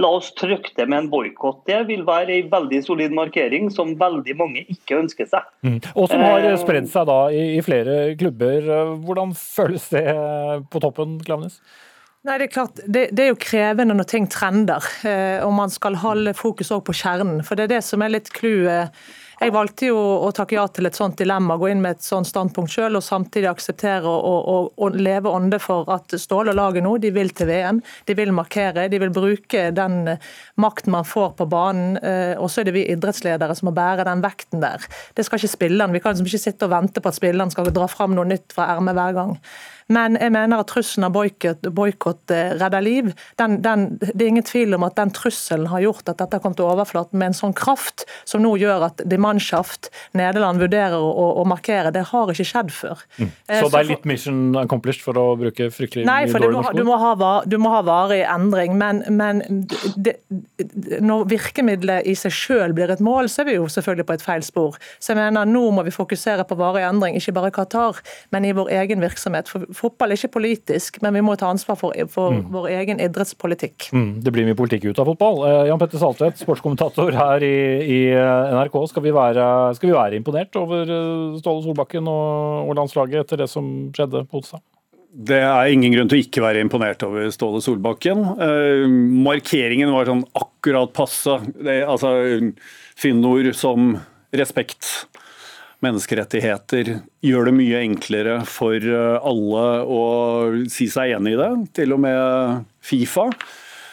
[0.00, 1.62] La oss trykke det med en boikott.
[1.68, 5.48] Det vil være en veldig solid markering som veldig mange ikke ønsker seg.
[5.66, 5.78] Mm.
[5.92, 8.70] Og som har Eh, spredd seg da i, i flere klubber.
[9.04, 10.06] Hvordan føles det
[10.72, 11.60] på toppen, Klaveness?
[12.22, 15.72] Nei, Det er klart, det, det, er jo krevende når ting trender, eh, og man
[15.74, 17.42] skal holde fokus også på kjernen.
[17.42, 18.94] For det er det som er litt clouet.
[19.42, 22.28] Jeg valgte jo å takke ja til et sånt dilemma, gå inn med et sånt
[22.28, 27.10] standpunkt selv, og samtidig akseptere å leve ånde for at Ståle og laget nå de
[27.10, 27.80] vil til VM.
[28.06, 30.14] De vil markere, de vil bruke den
[30.62, 31.98] makten man får på banen.
[31.98, 34.86] eh, Og så er det vi idrettsledere som må bære den vekten der.
[35.16, 35.92] Det skal ikke spilleren.
[35.92, 38.54] Vi kan liksom ikke sitte og vente på at spilleren skal dra fram noe nytt
[38.54, 39.38] fra ermet hver gang.
[39.92, 43.10] Men jeg mener at trusselen av boikott eh, redder liv.
[43.40, 46.54] Den, den, det er ingen tvil om at den trusselen har gjort at dette kom
[46.58, 51.26] til overflaten med en sånn kraft som nå gjør at de Mannschaft Nederland vurderer å,
[51.40, 51.92] å, markere.
[51.94, 53.02] Det har ikke skjedd før.
[53.18, 53.32] Mm.
[53.48, 56.84] Så det er litt mission accomplished for å bruke fryktelig Nei, for dårlig norsk du,
[56.86, 58.76] må ha, du må ha varig endring.
[58.80, 59.42] Men, men
[59.96, 60.16] det,
[61.02, 64.24] når virkemidlet i seg selv blir et mål, så er vi jo selvfølgelig på et
[64.24, 64.78] feil spor.
[64.98, 68.00] Så jeg mener nå må vi fokusere på varig endring, ikke bare i Qatar,
[68.34, 69.50] men i vår egen virksomhet.
[69.50, 72.42] For fotball er ikke politisk, men vi må ta ansvar for, for mm.
[72.54, 73.88] vår egen idrettspolitikk.
[73.94, 75.42] Mm, det blir mye politikk ut av fotball.
[75.48, 78.76] Eh, Jan Petter Saltvedt, sportskommentator her i, i eh, NRK.
[78.92, 79.46] Skal vi, være,
[79.78, 84.26] skal vi, være, imponert over eh, Ståle Solbakken og, og landslaget etter det som skjedde
[84.28, 84.64] på onsdag?
[85.12, 88.22] Det er ingen grunn til å ikke være imponert over Ståle Solbakken.
[88.40, 88.86] Eh,
[89.26, 91.36] markeringen var sånn akkurat passe.
[91.58, 92.14] Det, altså,
[92.96, 93.92] Fyndord som
[94.32, 94.88] respekt,
[95.84, 100.04] menneskerettigheter, gjør det mye enklere for alle å
[100.70, 101.50] si seg enig i det.
[101.80, 103.28] Til og med Fifa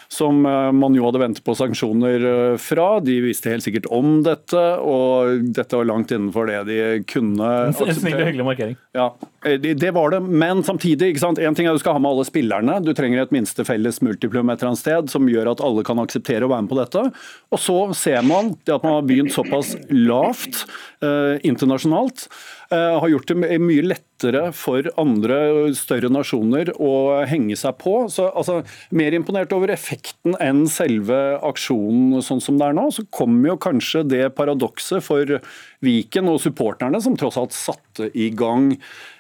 [0.10, 2.24] som man jo hadde ventet på sanksjoner
[2.58, 2.88] fra.
[3.06, 6.80] De visste helt sikkert om dette, og dette var langt innenfor det de
[7.10, 7.50] kunne.
[7.70, 8.74] En snill og hyggelig markering.
[8.98, 9.12] Ja,
[9.46, 10.24] det var det.
[10.26, 11.40] Men samtidig, ikke sant?
[11.40, 12.80] en ting er at du skal ha med alle spillerne.
[12.82, 16.02] Du trenger et minste felles multiplum et eller annet sted som gjør at alle kan
[16.02, 17.06] akseptere å være med på dette.
[17.54, 20.66] Og så ser man det at man har begynt såpass lavt
[20.99, 20.99] eh,
[21.46, 22.28] internasjonalt.
[22.70, 27.94] Uh, har gjort det mye lettere for andre større nasjoner å henge seg på.
[28.14, 28.60] Så, altså,
[28.94, 32.90] mer imponert over effekten enn selve aksjonen sånn som det er nå.
[32.94, 35.40] Så kommer jo kanskje det paradokset for
[35.86, 38.74] Viken og supporterne, som tross alt satte i gang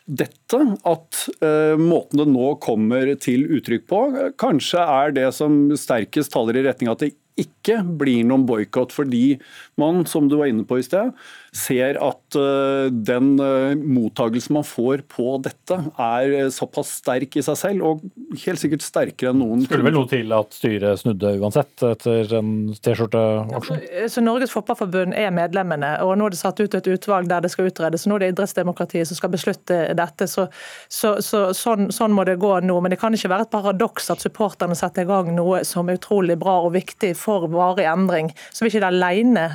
[0.10, 0.60] dette,
[0.90, 4.04] at uh, måten det nå kommer til uttrykk på,
[4.42, 8.94] kanskje er det som sterkest taler i retning av at det ikke blir noen boikott,
[8.96, 9.40] fordi
[9.80, 11.14] man, som du var inne på i sted,
[11.56, 17.44] ser at uh, den uh, mottagelsen man får på dette, er uh, såpass sterk i
[17.46, 19.64] seg selv, og helt sikkert sterkere enn noen.
[19.66, 23.84] Skulle vel noe til at styret snudde uansett etter en T-skjorteaksjon?
[24.12, 27.54] Så Norges Fotballforbund er medlemmene, og nå er det satt ut et utvalg der det
[27.54, 28.06] skal utredes.
[28.10, 30.48] Nå er det idrettsdemokratiet som skal beslutte dette, så,
[30.88, 32.78] så, så sånn, sånn, må det gå nå.
[32.82, 36.00] Men det kan ikke være et paradoks at supporterne setter i gang noe som er
[36.00, 38.32] utrolig bra og viktig for varig endring.
[38.52, 39.46] Så vil ikke det alene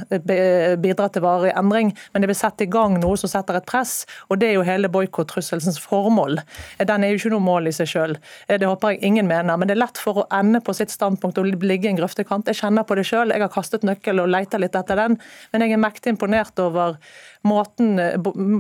[0.83, 4.05] bidra til varig endring, men det vil sette i gang noe som setter et press.
[4.31, 6.41] Og det er jo hele boikott-trusselsens formål.
[6.81, 8.17] Den er jo ikke noe mål i seg sjøl.
[8.49, 9.59] Det håper jeg ingen mener.
[9.59, 12.51] Men det er lett for å ende på sitt standpunkt og ligge i en grøftekant.
[12.51, 13.35] Jeg kjenner på det sjøl.
[13.35, 15.19] Jeg har kastet nøkkel og leita litt etter den.
[15.53, 16.99] Men jeg er mektig imponert over
[17.45, 18.01] måten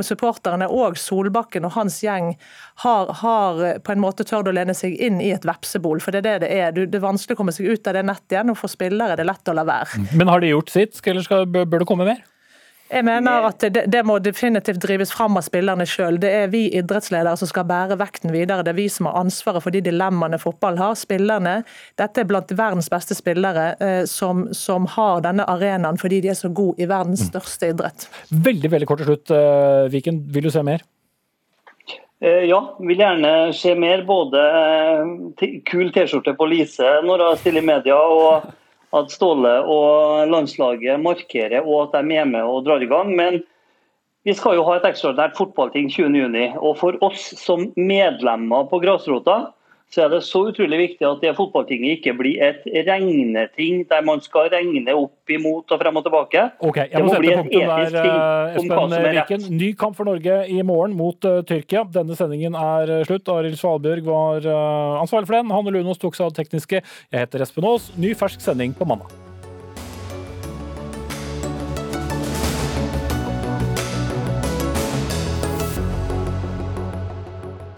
[0.04, 2.34] supporterne og Solbakken og hans gjeng
[2.84, 6.02] har, har på en måte tørt å lene seg inn i et vepsebol.
[6.04, 6.76] For det er det det er.
[6.76, 9.22] Det er vanskelig å komme seg ut av det nettet igjen, og for spillere er
[9.22, 10.04] det lett å la være.
[10.18, 12.22] Men har de gjort sitt, eller skal, bør det komme mer?
[12.92, 16.18] Jeg mener at det, det, må definitivt drives fram av spillerne sjøl.
[16.20, 18.62] Det er vi idrettsledere som skal bære vekten videre.
[18.62, 20.96] Det er vi som har ansvaret for de dilemmaene fotball har.
[21.00, 21.62] Spillerne,
[21.98, 26.38] Dette er blant verdens beste spillere eh, som, som, har denne arenaen fordi de er
[26.38, 28.08] så gode i verdens største idrett.
[28.30, 30.20] Veldig veldig kort til slutt, uh, Viken.
[30.34, 30.84] Vil du se mer?
[32.24, 34.04] Eh, ja, vil gjerne se mer.
[34.08, 34.44] Både
[35.40, 37.96] eh, kul T-skjorte på Lise når hun stiller i media.
[37.96, 38.52] og
[38.94, 43.10] at Ståle og landslaget markerer og at de er med og drar i gang.
[43.16, 43.42] Men
[44.24, 46.56] vi skal jo ha et ekstraordinært fotballting 20.6.
[46.60, 49.50] Og for oss som medlemmer på grasrota,
[49.94, 54.22] så er det så utrolig viktig at det fotballtinget ikke blir et regneting der man
[54.24, 56.44] skal regne opp imot og frem og tilbake.
[56.66, 59.48] Okay, jeg må, må sette punktum der, eh, Espen Viken.
[59.60, 61.84] Ny kamp for Norge i morgen mot uh, Tyrkia.
[61.94, 63.30] Denne sendingen er uh, slutt.
[63.34, 65.54] Arild Svalbjørg var uh, ansvarlig for den.
[65.54, 66.82] Hanne Lunås tok seg av det tekniske.
[66.82, 67.92] Jeg heter Espen Aas.
[68.00, 69.23] Ny fersk sending på mandag.